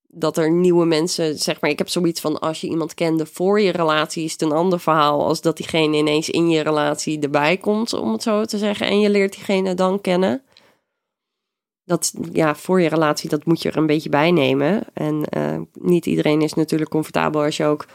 [0.08, 3.62] dat er nieuwe mensen, zeg maar, ik heb zoiets van als je iemand kende voor
[3.62, 7.58] je relatie is het een ander verhaal als dat diegene ineens in je relatie erbij
[7.58, 10.42] komt, om het zo te zeggen, en je leert diegene dan kennen.
[11.86, 14.84] Dat ja, voor je relatie, dat moet je er een beetje bij nemen.
[14.94, 17.86] En eh, niet iedereen is natuurlijk comfortabel als je ook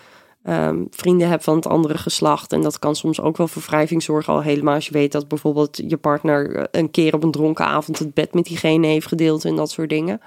[0.45, 2.53] ehm, vrienden hebt van het andere geslacht.
[2.53, 5.29] En dat kan soms ook wel voor wrijving zorgen, al helemaal als je weet dat
[5.29, 9.07] bijvoorbeeld je partner eh, een keer op een dronken avond het bed met diegene heeft
[9.07, 10.21] gedeeld en dat soort dingen.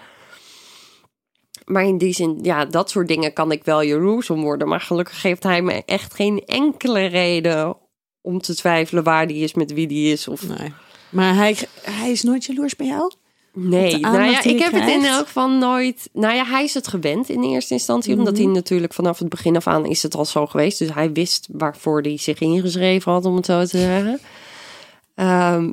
[1.66, 4.68] Maar in die zin, ja, dat soort dingen kan ik wel jaloers om worden.
[4.68, 7.78] Maar gelukkig geeft hij me echt geen enkele reden
[8.22, 10.28] om te twijfelen waar die is, met wie die is.
[10.28, 10.74] Of Nee.
[11.10, 13.12] Maar hij, hij is nooit jaloers bij jou?
[13.60, 16.10] Nee, nou ja, ik heb het in elk geval nooit.
[16.14, 18.44] Nou ja, hij is het gewend in eerste instantie, omdat Mhm.
[18.44, 20.80] hij natuurlijk vanaf het begin af aan is het al zo geweest.
[20.80, 24.20] Dus hij wist waarvoor hij zich ingeschreven had, om het zo te zeggen.
[25.16, 25.70] Ehm,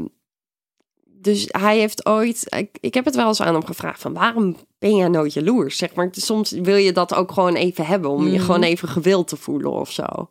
[1.05, 2.47] dus hij heeft ooit.
[2.57, 5.76] Ik, ik heb het wel eens aan hem gevraagd: van waarom ben jij nooit jaloers?
[5.76, 8.45] Zeg maar, soms wil je dat ook gewoon even hebben, om je Mhm.
[8.45, 10.28] gewoon even gewild te voelen of zo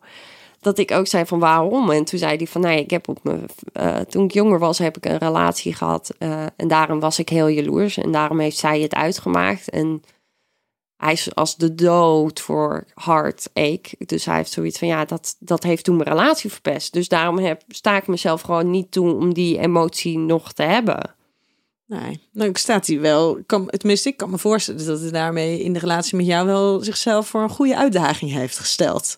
[0.64, 1.90] dat ik ook zei van waarom.
[1.90, 3.40] En toen zei hij van, nou, ik heb op me,
[3.72, 6.12] eh, toen ik jonger was, heb ik een relatie gehad.
[6.18, 7.96] eh, en daarom was ik heel jaloers.
[7.96, 9.70] En daarom heeft zij het uitgemaakt.
[9.70, 10.02] En
[10.96, 13.96] hij is als de dood voor heartache.
[13.98, 16.92] Dus hij heeft zoiets van, ja, dat, dat heeft toen mijn relatie verpest.
[16.92, 21.14] Dus daarom heb, sta ik mezelf gewoon niet toe om die emotie nog te hebben.
[21.86, 22.20] Nee.
[22.32, 23.38] Nou, ik staat hij wel.
[23.46, 26.80] Kan, tenminste, ik kan me voorstellen dat hij daarmee in de relatie met jou wel
[26.80, 29.16] zichzelf voor een goede uitdaging heeft gesteld.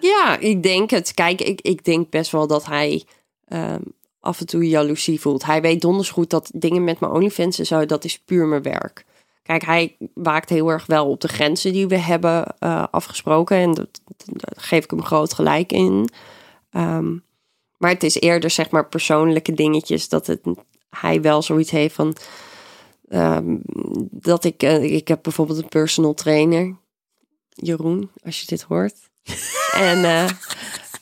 [0.00, 1.14] Ja, ik denk het.
[1.14, 3.04] Kijk, ik, ik denk best wel dat hij
[3.48, 3.82] ehm,
[4.20, 5.44] af en toe jaloezie voelt.
[5.44, 8.62] Hij weet donders goed dat dingen met mijn OnlyFans en zo, dat is puur mijn
[8.62, 9.04] werk.
[9.42, 13.56] Kijk, hij waakt heel erg wel op de grenzen die we hebben eh, afgesproken.
[13.56, 16.08] En dat, daar geef ik hem groot gelijk in.
[16.70, 17.16] Ehm,
[17.76, 20.40] maar het is eerder, zeg maar, persoonlijke dingetjes dat het,
[20.90, 22.16] hij wel zoiets heeft van...
[23.08, 23.56] ehm,
[24.10, 26.76] dat ik, eh, ik heb bijvoorbeeld een personal trainer,
[27.48, 29.09] Jeroen, als je dit hoort.
[29.72, 30.24] En eh,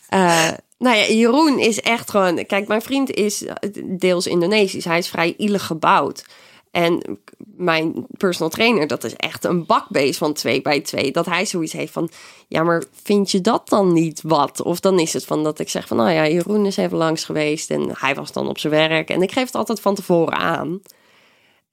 [0.08, 2.46] eh, nou ja, Jeroen is echt gewoon.
[2.46, 3.44] Kijk, mijn vriend is
[3.84, 4.84] deels Indonesisch.
[4.84, 6.24] Hij is vrij ielig gebouwd.
[6.70, 7.20] En
[7.56, 11.12] mijn personal trainer, dat is echt een bakbeest van twee bij twee.
[11.12, 12.10] Dat hij zoiets heeft van,
[12.48, 14.62] ja, maar vind je dat dan niet wat?
[14.62, 17.24] Of dan is het van dat ik zeg van, nou ja, Jeroen is even langs
[17.24, 19.10] geweest en hij was dan op zijn werk.
[19.10, 20.80] En ik geef het altijd van tevoren aan.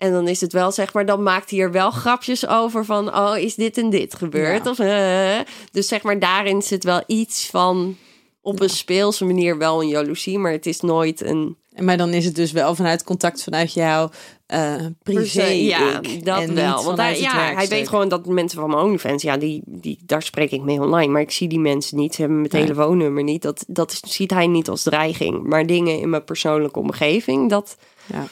[0.05, 3.15] En dan is het wel, zeg maar, dan maakt hij er wel grapjes over van,
[3.15, 4.63] oh, is dit en dit gebeurd?
[4.63, 4.69] Ja.
[4.71, 7.97] Of, eh, dus zeg maar, daarin zit wel iets van,
[8.41, 11.57] op een speelse manier wel een jaloezie, maar het is nooit een...
[11.73, 14.09] En Maar dan is het dus wel vanuit contact vanuit jouw
[14.45, 15.45] eh privé.
[15.45, 16.83] ja, ik dat wel.
[16.83, 20.21] Want hij, ja, hij weet gewoon dat mensen van mijn OnlyFans, ja, die, die, daar
[20.21, 21.11] spreek ik mee online.
[21.11, 22.13] Maar ik zie die mensen niet.
[22.15, 22.61] Ze hebben mijn Nee.
[22.61, 23.41] telefoonnummer niet.
[23.41, 25.43] Dat, dat is- ziet hij niet als dreiging.
[25.43, 28.27] Maar dingen in mijn persoonlijke omgeving, dat Ja.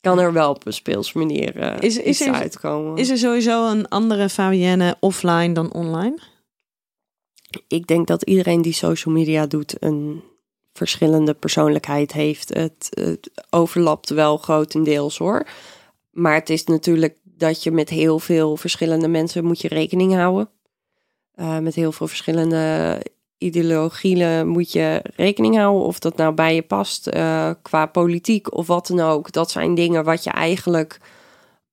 [0.00, 2.96] Kan er wel op een speelse manier eh Is- is er- uitkomen.
[2.96, 6.18] Is er sowieso een andere Fabienne offline dan online?
[7.68, 10.22] ik denk dat iedereen die social media doet een
[10.72, 12.54] verschillende persoonlijkheid heeft.
[12.54, 15.46] Het, het overlapt wel grotendeels hoor.
[16.10, 20.50] Maar het is natuurlijk dat je met heel veel verschillende mensen moet je rekening houden.
[21.34, 23.00] Eh, met heel veel verschillende
[23.40, 25.86] ideologieën moet je rekening houden.
[25.86, 29.32] Of dat nou bij je past eh, qua politiek of wat dan ook.
[29.32, 31.00] Dat zijn dingen wat je eigenlijk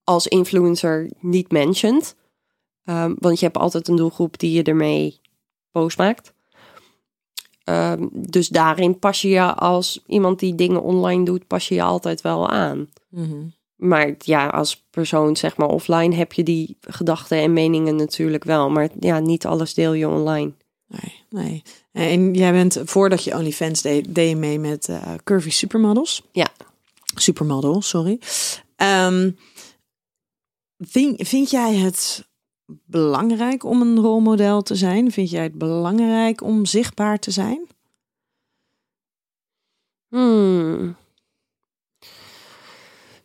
[0.04, 2.16] als influencer niet mentioned.
[2.84, 5.20] Ehm, want je hebt altijd een doelgroep die je ermee
[5.72, 6.34] boos maakt.
[7.64, 11.84] Ehm, dus daarin pas je je als iemand die dingen online doet, pas je je
[11.84, 12.90] altijd wel aan.
[13.10, 13.46] Mhm.
[13.76, 18.70] Maar ja, als persoon, zeg maar offline, heb je die gedachten en meningen natuurlijk wel.
[18.70, 20.54] Maar ja, niet alles deel je online.
[20.88, 21.64] Nee, nee.
[21.92, 26.24] En jij bent, voordat je OnlyFans deed, deed je mee met eh, Curvy Supermodels.
[26.32, 26.48] Ja.
[27.16, 28.20] Supermodel, sorry.
[28.76, 29.32] Ehm,
[30.78, 32.28] vind, vind jij het
[32.86, 35.12] belangrijk om een rolmodel te zijn?
[35.12, 37.68] Vind jij het belangrijk om zichtbaar te zijn?
[40.08, 40.96] Hmm.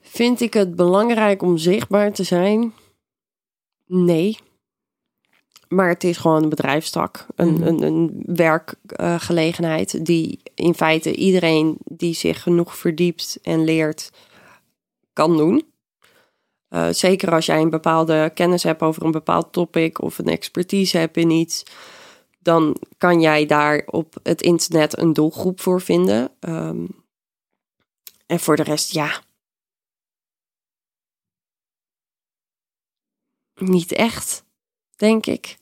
[0.01, 2.75] Vind ik het belangrijk om zichtbaar te zijn?
[3.87, 4.39] Nee.
[5.73, 7.63] Maar het is gewoon een bedrijfstak, een, Mhm.
[7.63, 14.11] een, een werkgelegenheid die in feite iedereen die zich genoeg verdiept en leert
[15.13, 15.65] kan doen.
[16.69, 20.99] Eh, zeker als jij een bepaalde kennis hebt over een bepaald topic of een expertise
[20.99, 21.63] hebt in iets,
[22.39, 26.31] dan kan jij daar op het internet een doelgroep voor vinden.
[26.41, 26.87] Ehm,
[28.27, 29.21] en voor de rest, ja.
[33.55, 34.45] Niet echt,
[34.97, 35.61] denk ik.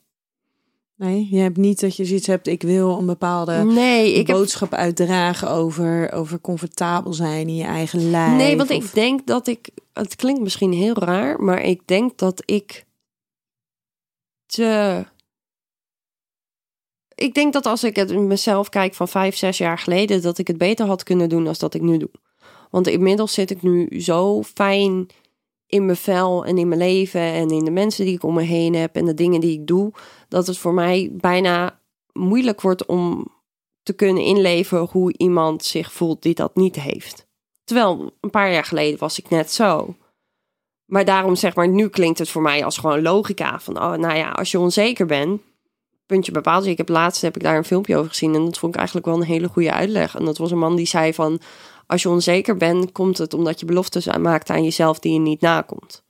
[1.00, 4.36] Nee, je hebt niet dat je zoiets hebt, ik wil een bepaalde Nee, ik heb
[4.36, 8.36] boodschap uitdragen over, over comfortabel zijn in je eigen lijf.
[8.36, 9.68] Nee, want of- ik denk dat ik.
[9.92, 12.84] Het klinkt misschien heel raar, maar ik denk dat ik
[14.46, 15.04] te.
[17.14, 20.46] Ik denk dat als ik het mezelf kijk van vijf, zes jaar geleden, dat ik
[20.46, 22.10] het beter had kunnen doen dan dat ik nu doe.
[22.70, 25.06] Want inmiddels zit ik nu zo fijn
[25.70, 28.42] in mijn vel en in mijn leven en in de mensen die ik om me
[28.42, 29.92] heen heb en de dingen die ik doe,
[30.28, 31.80] dat het voor mij bijna
[32.12, 33.32] moeilijk wordt om
[33.82, 37.26] te kunnen inleven hoe iemand zich voelt die dat niet heeft.
[37.64, 39.94] Terwijl een paar jaar geleden was ik net zo.
[40.86, 43.60] Maar daarom zeg maar, nu klinkt het voor mij als gewoon logica.
[43.60, 45.40] Van, oh, nou ja, als je onzeker bent,
[46.06, 46.66] puntje bepaald.
[46.66, 49.06] Ik heb laatst heb ik daar een filmpje over gezien en dat vond ik eigenlijk
[49.08, 50.16] wel een hele goede uitleg.
[50.16, 51.40] En dat was een man die zei van,
[51.90, 55.40] als je onzeker bent, komt het omdat je beloftes maakt aan jezelf die je niet
[55.40, 56.02] nakomt.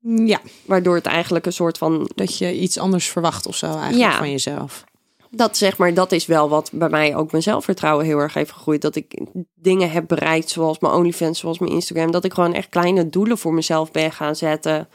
[0.00, 3.96] Ja, Waardoor het eigenlijk een soort van dat je iets anders verwacht of zo eigenlijk
[4.12, 4.16] Ja.
[4.16, 4.84] van jezelf.
[5.30, 8.52] dat zeg maar, dat is wel wat bij mij ook mijn zelfvertrouwen heel erg heeft
[8.52, 8.82] gegroeid.
[8.82, 9.20] Dat ik
[9.54, 12.10] dingen heb bereikt, zoals mijn OnlyFans, zoals mijn Instagram.
[12.10, 14.88] Dat ik gewoon echt kleine doelen voor mezelf ben gaan zetten.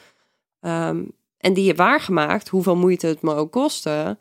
[0.60, 1.04] Ehm,
[1.38, 4.18] en die heb waargemaakt, hoeveel moeite het me ook kostte.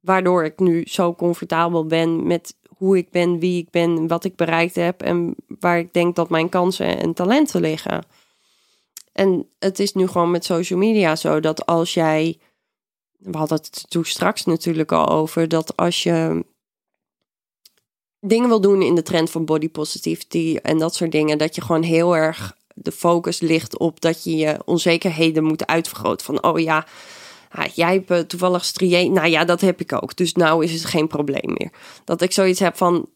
[0.00, 4.36] Waardoor ik nu zo comfortabel ben met hoe ik ben, wie ik ben, wat ik
[4.36, 5.02] bereikt heb.
[5.02, 8.04] En waar ik denk dat mijn kansen en talenten liggen.
[9.12, 12.38] En het is nu gewoon met social media zo dat als jij
[13.24, 16.44] we hadden het toen straks natuurlijk al over dat als je
[18.20, 21.60] dingen wil doen in de trend van body positivity en dat soort dingen, dat je
[21.60, 26.26] gewoon heel erg de focus ligt op dat je je onzekerheden moet uitvergroten.
[26.26, 26.86] Van oh ja,
[27.74, 29.08] jij hebt eh, toevallig strié.
[29.08, 30.16] Nou ja, dat heb ik ook.
[30.16, 31.70] Dus nou is het geen probleem meer.
[32.04, 33.08] Dat ik zoiets heb van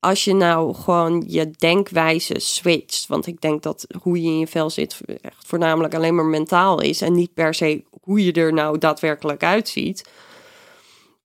[0.00, 3.06] als je nou gewoon je denkwijze switcht.
[3.06, 6.80] Want ik denk dat hoe je in je vel zit echt voornamelijk alleen maar mentaal
[6.80, 7.00] is.
[7.00, 10.08] En niet per se hoe je er nou daadwerkelijk uitziet.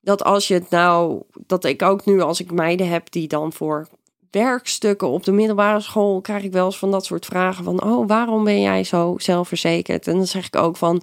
[0.02, 3.54] Dat als je het nou, dat ik ook nu als ik meiden heb die dan
[3.54, 3.88] voor
[4.32, 8.08] werkstukken op de middelbare school krijg ik wel eens van dat soort vragen van oh
[8.08, 11.02] waarom ben jij zo zelfverzekerd en dan zeg ik ook van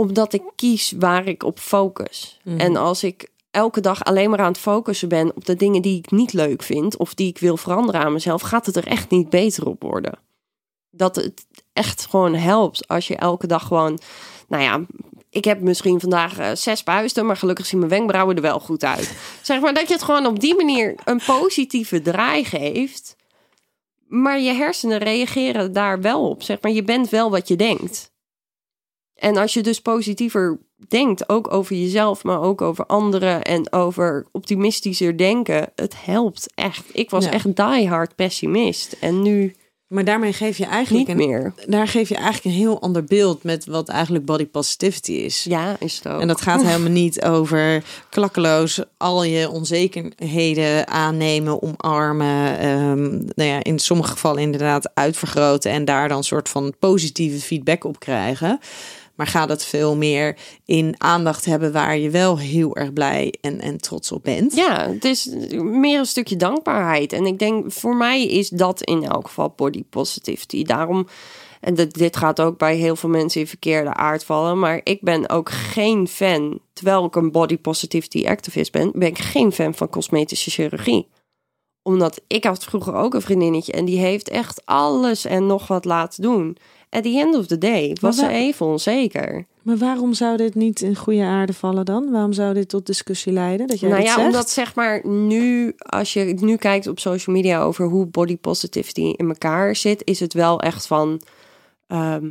[0.00, 2.58] omdat ik kies waar ik op focus Mhm.
[2.60, 5.98] en als ik elke dag alleen maar aan het focussen ben op de dingen die
[5.98, 9.10] ik niet leuk vind of die ik wil veranderen aan mezelf gaat het er echt
[9.10, 10.18] niet beter op worden
[10.90, 13.98] dat het echt gewoon helpt als je elke dag gewoon
[14.48, 14.80] nou ja
[15.30, 18.84] ik heb misschien vandaag eh, zes puisten, maar gelukkig zien mijn wenkbrauwen er wel goed
[18.84, 19.14] uit.
[19.42, 23.16] Zeg maar dat je het gewoon op die manier een positieve draai geeft.
[24.08, 26.42] Maar je hersenen reageren daar wel op.
[26.42, 28.10] Zeg maar, je bent wel wat je denkt.
[29.20, 30.58] En als je dus positiever
[30.88, 36.84] denkt, ook over jezelf, maar ook over anderen en over optimistischer denken, het helpt echt.
[36.92, 37.30] Ik was Ja.
[37.30, 39.54] echt diehard pessimist en nu
[39.88, 41.52] Maar daarmee geef je eigenlijk niet een, meer.
[41.66, 45.44] daar geef je eigenlijk een heel ander beeld met wat eigenlijk body positivity is.
[45.44, 46.20] Ja, is het ook.
[46.20, 52.58] En dat gaat helemaal niet over klakkeloos al je onzekerheden aannemen, omarmen.
[52.58, 57.84] ehm, nou ja, in sommige gevallen inderdaad uitvergroten en daar dan soort van positieve feedback
[57.84, 58.58] op krijgen.
[59.20, 63.60] Maar gaat het veel meer in aandacht hebben waar je wel heel erg blij en,
[63.60, 64.54] en trots op bent.
[64.54, 67.12] Ja, het is meer een stukje dankbaarheid.
[67.12, 70.64] En ik denk, voor mij is dat in elk geval body positivity.
[70.64, 71.06] Daarom,
[71.60, 74.58] en dit, dit gaat ook bij heel veel mensen in verkeerde aard vallen.
[74.58, 79.18] Maar ik ben ook geen fan, terwijl ik een body positivity activist ben, ben ik
[79.18, 81.08] geen fan van cosmetische chirurgie.
[81.82, 85.84] Omdat ik had vroeger ook een vriendinnetje en die heeft echt alles en nog wat
[85.84, 86.56] laten doen.
[86.90, 89.46] At the end of the day was ze even onzeker.
[89.62, 92.10] Maar waarom zou dit niet in goede aarde vallen dan?
[92.10, 93.66] Waarom zou dit tot discussie leiden?
[93.66, 94.26] Dat jij nou ja, zegt?
[94.26, 99.14] omdat zeg maar nu, als je nu kijkt op social media over hoe body positivity
[99.16, 101.20] in elkaar zit, is het wel echt van
[101.86, 102.30] ehm,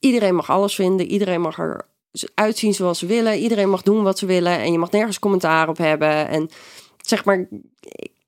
[0.00, 1.86] iedereen mag alles vinden, iedereen mag er
[2.34, 5.68] uitzien zoals ze willen, iedereen mag doen wat ze willen en je mag nergens commentaar
[5.68, 6.28] op hebben.
[6.28, 6.50] En
[7.00, 7.48] zeg maar,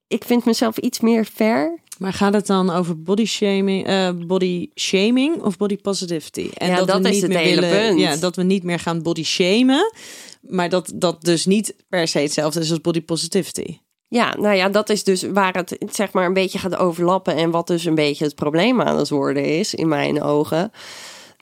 [0.09, 1.79] ik vind mezelf iets meer fair.
[1.99, 6.51] Maar gaat het dan over body shaming, eh, body shaming of body positivity?
[6.55, 8.01] En Ja, dat we is niet het meer hele willen, punt.
[8.01, 9.93] Ja, dat we niet meer gaan body shamen,
[10.41, 13.79] maar dat dat dus niet per se hetzelfde is als body positivity.
[14.09, 17.35] Ja, nou ja, dat is dus waar het zeg maar een beetje gaat overlappen.
[17.37, 20.71] En wat dus een beetje het probleem aan het worden is, in mijn ogen.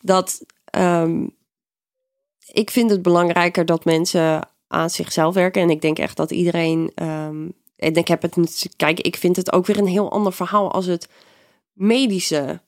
[0.03, 1.27] Dat ehm,
[2.53, 5.63] ik vind het belangrijker dat mensen aan zichzelf werken.
[5.63, 6.91] En ik denk echt dat iedereen.
[6.95, 8.67] ehm, en ik heb het.
[8.77, 11.09] Kijk, ik vind het ook weer een heel ander verhaal als het
[11.73, 12.63] medische.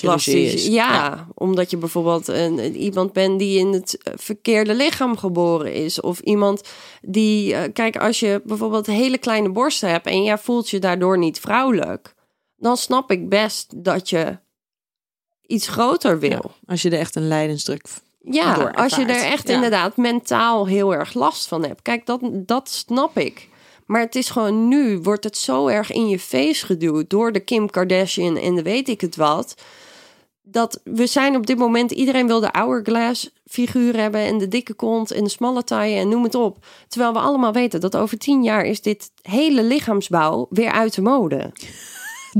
[0.00, 0.54] Plastisch.
[0.54, 0.66] is.
[0.66, 6.00] Ja, omdat je bijvoorbeeld een, iemand bent die in het eh, verkeerde lichaam geboren is.
[6.00, 6.62] Of iemand
[7.02, 11.18] die, eh, kijk, als je bijvoorbeeld hele kleine borsten hebt en jij voelt je daardoor
[11.18, 12.14] niet vrouwelijk,
[12.56, 14.38] dan snap ik best dat je
[15.46, 16.30] iets groter wil.
[16.30, 17.86] Ja, als je er echt een lijdensdruk
[18.20, 19.54] Ja, als je er echt Ja.
[19.54, 21.82] inderdaad mentaal heel erg last van hebt.
[21.82, 23.48] Kijk, dat, dat snap ik.
[23.86, 27.40] Maar het is gewoon nu, wordt het zo erg in je face geduwd door de
[27.40, 29.54] Kim Kardashian en de weet ik het wat.
[30.42, 34.74] Dat we zijn op dit moment, iedereen wil de hourglass figuur hebben en de dikke
[34.74, 36.66] kont en de smalle taille en noem het op.
[36.88, 41.02] Terwijl we allemaal weten dat over tien jaar is dit hele lichaamsbouw weer uit de
[41.02, 41.52] mode.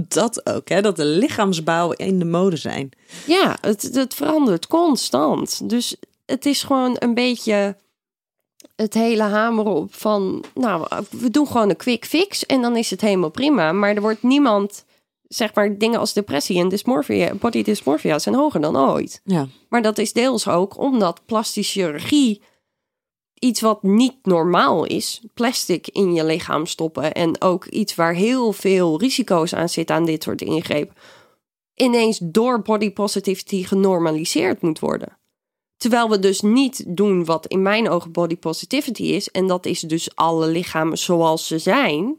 [0.08, 0.80] Dat ook, hè?
[0.80, 2.90] dat de lichaamsbouw in de mode zijn.
[3.26, 5.68] Ja, het, het verandert constant.
[5.68, 7.76] Dus het is gewoon een beetje
[8.76, 10.44] het hele hameren op van...
[10.54, 13.72] Nou, we doen gewoon een quick fix en dan is het helemaal prima.
[13.72, 14.84] Maar er wordt niemand...
[15.28, 19.20] Zeg maar, dingen als depressie en dysmorphia, body dysmorphia zijn hoger dan ooit.
[19.24, 19.46] Ja.
[19.68, 22.42] Maar dat is deels ook omdat plastische chirurgie
[23.38, 28.52] iets wat niet normaal is, plastic in je lichaam stoppen en ook iets waar heel
[28.52, 30.96] veel risico's aan zitten aan dit soort ingrepen,
[31.74, 35.18] ineens door body positivity genormaliseerd moet worden.
[35.76, 39.80] Terwijl we dus niet doen wat in mijn ogen body positivity is, en dat is
[39.80, 42.16] dus alle lichamen zoals ze zijn,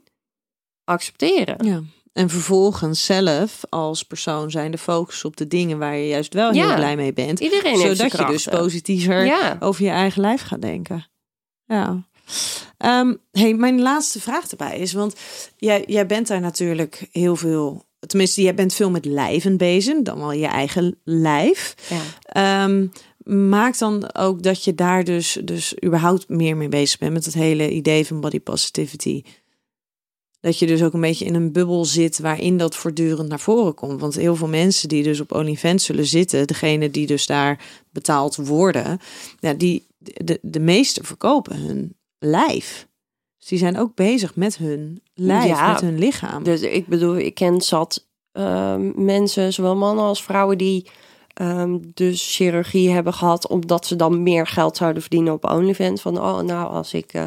[0.84, 1.66] accepteren.
[1.66, 1.82] ja.
[2.14, 6.52] En vervolgens zelf als persoon zijn de focus op de dingen waar je juist wel
[6.52, 6.76] heel Ja.
[6.76, 7.40] blij mee bent.
[7.40, 9.58] Iedereen zodat je dus positiever Ja.
[9.60, 11.08] over je eigen lijf gaat denken.
[11.66, 12.04] Ja.
[12.78, 15.16] Ehm, hey, mijn laatste vraag erbij is, want
[15.58, 20.18] jij, jij bent daar natuurlijk heel veel, tenminste, jij bent veel met lijven bezig, dan
[20.18, 21.76] wel je eigen lijf.
[21.90, 22.02] Ja.
[22.64, 22.88] Ehm,
[23.28, 27.34] maakt dan ook dat je daar dus, dus überhaupt meer mee bezig bent met het
[27.34, 29.24] hele idee van body positivity.
[30.40, 33.74] Dat je dus ook een beetje in een bubbel zit waarin dat voortdurend naar voren
[33.74, 34.00] komt.
[34.02, 38.36] Want heel veel mensen die dus op OnlyFans zullen zitten, degene die dus daar betaald
[38.36, 39.00] worden,
[39.40, 42.88] ja, die, de, de meeste verkopen hun lijf.
[43.38, 45.72] Dus die zijn ook bezig met hun lijf, Ja.
[45.72, 46.44] met hun lichaam.
[46.44, 50.86] Dus ik bedoel, ik ken zat ehm, mensen, zowel mannen als vrouwen, die
[51.38, 56.02] ehm, dus chirurgie hebben gehad, omdat ze dan meer geld zouden verdienen op OnlyFans.
[56.02, 57.24] Van, oh, nou, als ik eh,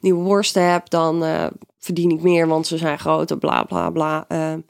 [0.00, 1.46] nieuwe worsten heb, dan eh,
[1.78, 4.24] verdien ik meer, want ze zijn groter, bla bla bla.
[4.28, 4.60] Ehm,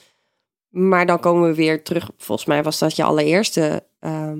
[0.68, 2.10] maar dan komen we weer terug.
[2.18, 4.38] Volgens mij was dat je allereerste ehm,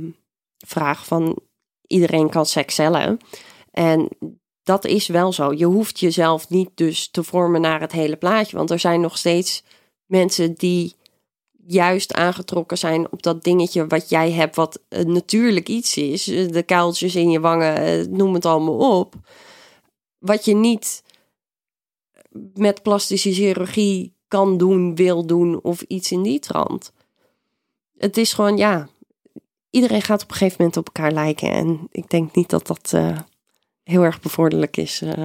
[0.66, 1.38] vraag van
[1.86, 3.18] iedereen kan seks cellen.
[3.70, 4.08] En
[4.62, 5.52] dat is wel zo.
[5.52, 8.56] Je hoeft jezelf niet dus te vormen naar het hele plaatje.
[8.56, 9.62] Want er zijn nog steeds
[10.06, 10.94] mensen die
[11.66, 16.28] juist aangetrokken zijn op dat dingetje wat jij hebt, wat een natuurlijk iets is.
[16.28, 19.14] Eh, De kuiltjes in je wangen, eh, noem het allemaal op.
[20.18, 21.02] Wat je niet
[22.54, 26.92] met plastische chirurgie kan doen, wil doen of iets in die trant.
[27.98, 28.88] Het is gewoon, ja,
[29.70, 31.50] iedereen gaat op een gegeven moment op elkaar lijken.
[31.50, 33.18] En ik denk niet dat dat eh,
[33.82, 35.02] heel erg bevorderlijk is.
[35.02, 35.24] eh.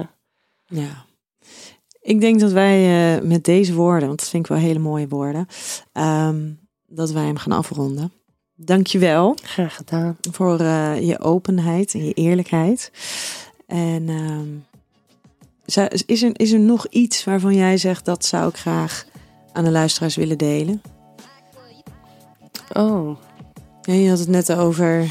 [0.66, 1.04] Ja.
[2.02, 5.08] Ik denk dat wij eh, met deze woorden, want dat vind ik wel hele mooie
[5.08, 5.46] woorden,
[5.92, 6.50] ehm,
[6.86, 8.12] dat wij hem gaan afronden.
[8.54, 10.16] Dankjewel Graag gedaan.
[10.30, 12.92] voor eh, je openheid en je eerlijkheid.
[13.66, 14.48] En ehm,
[16.06, 19.04] is, er, is er nog iets waarvan jij zegt dat zou ik graag
[19.52, 20.82] aan de luisteraars willen delen?
[22.72, 23.16] Oh,
[23.82, 25.10] Ja, je had het net over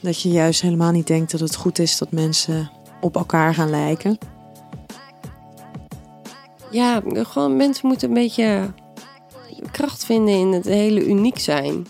[0.00, 2.70] dat je juist helemaal niet denkt dat het goed is dat mensen
[3.00, 4.18] op elkaar gaan lijken.
[6.72, 8.72] Ja, gewoon mensen moeten een beetje
[9.70, 11.86] kracht vinden in het hele uniek zijn.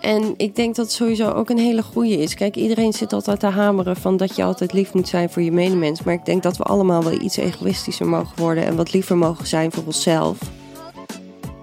[0.00, 2.34] En ik denk dat het sowieso ook een hele goede is.
[2.34, 5.52] Kijk, iedereen zit altijd te hameren van dat je altijd lief moet zijn voor je
[5.52, 6.02] medemens.
[6.02, 9.46] Maar ik denk dat we allemaal wel iets egoïstischer mogen worden en wat liever mogen
[9.46, 10.38] zijn voor onszelf.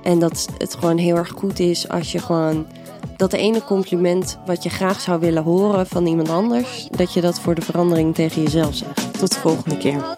[0.03, 2.65] En dat het gewoon heel erg goed is als je gewoon
[3.17, 7.39] dat ene compliment wat je graag zou willen horen van iemand anders, dat je dat
[7.39, 9.19] voor de verandering tegen jezelf zegt.
[9.19, 10.15] Tot de volgende keer.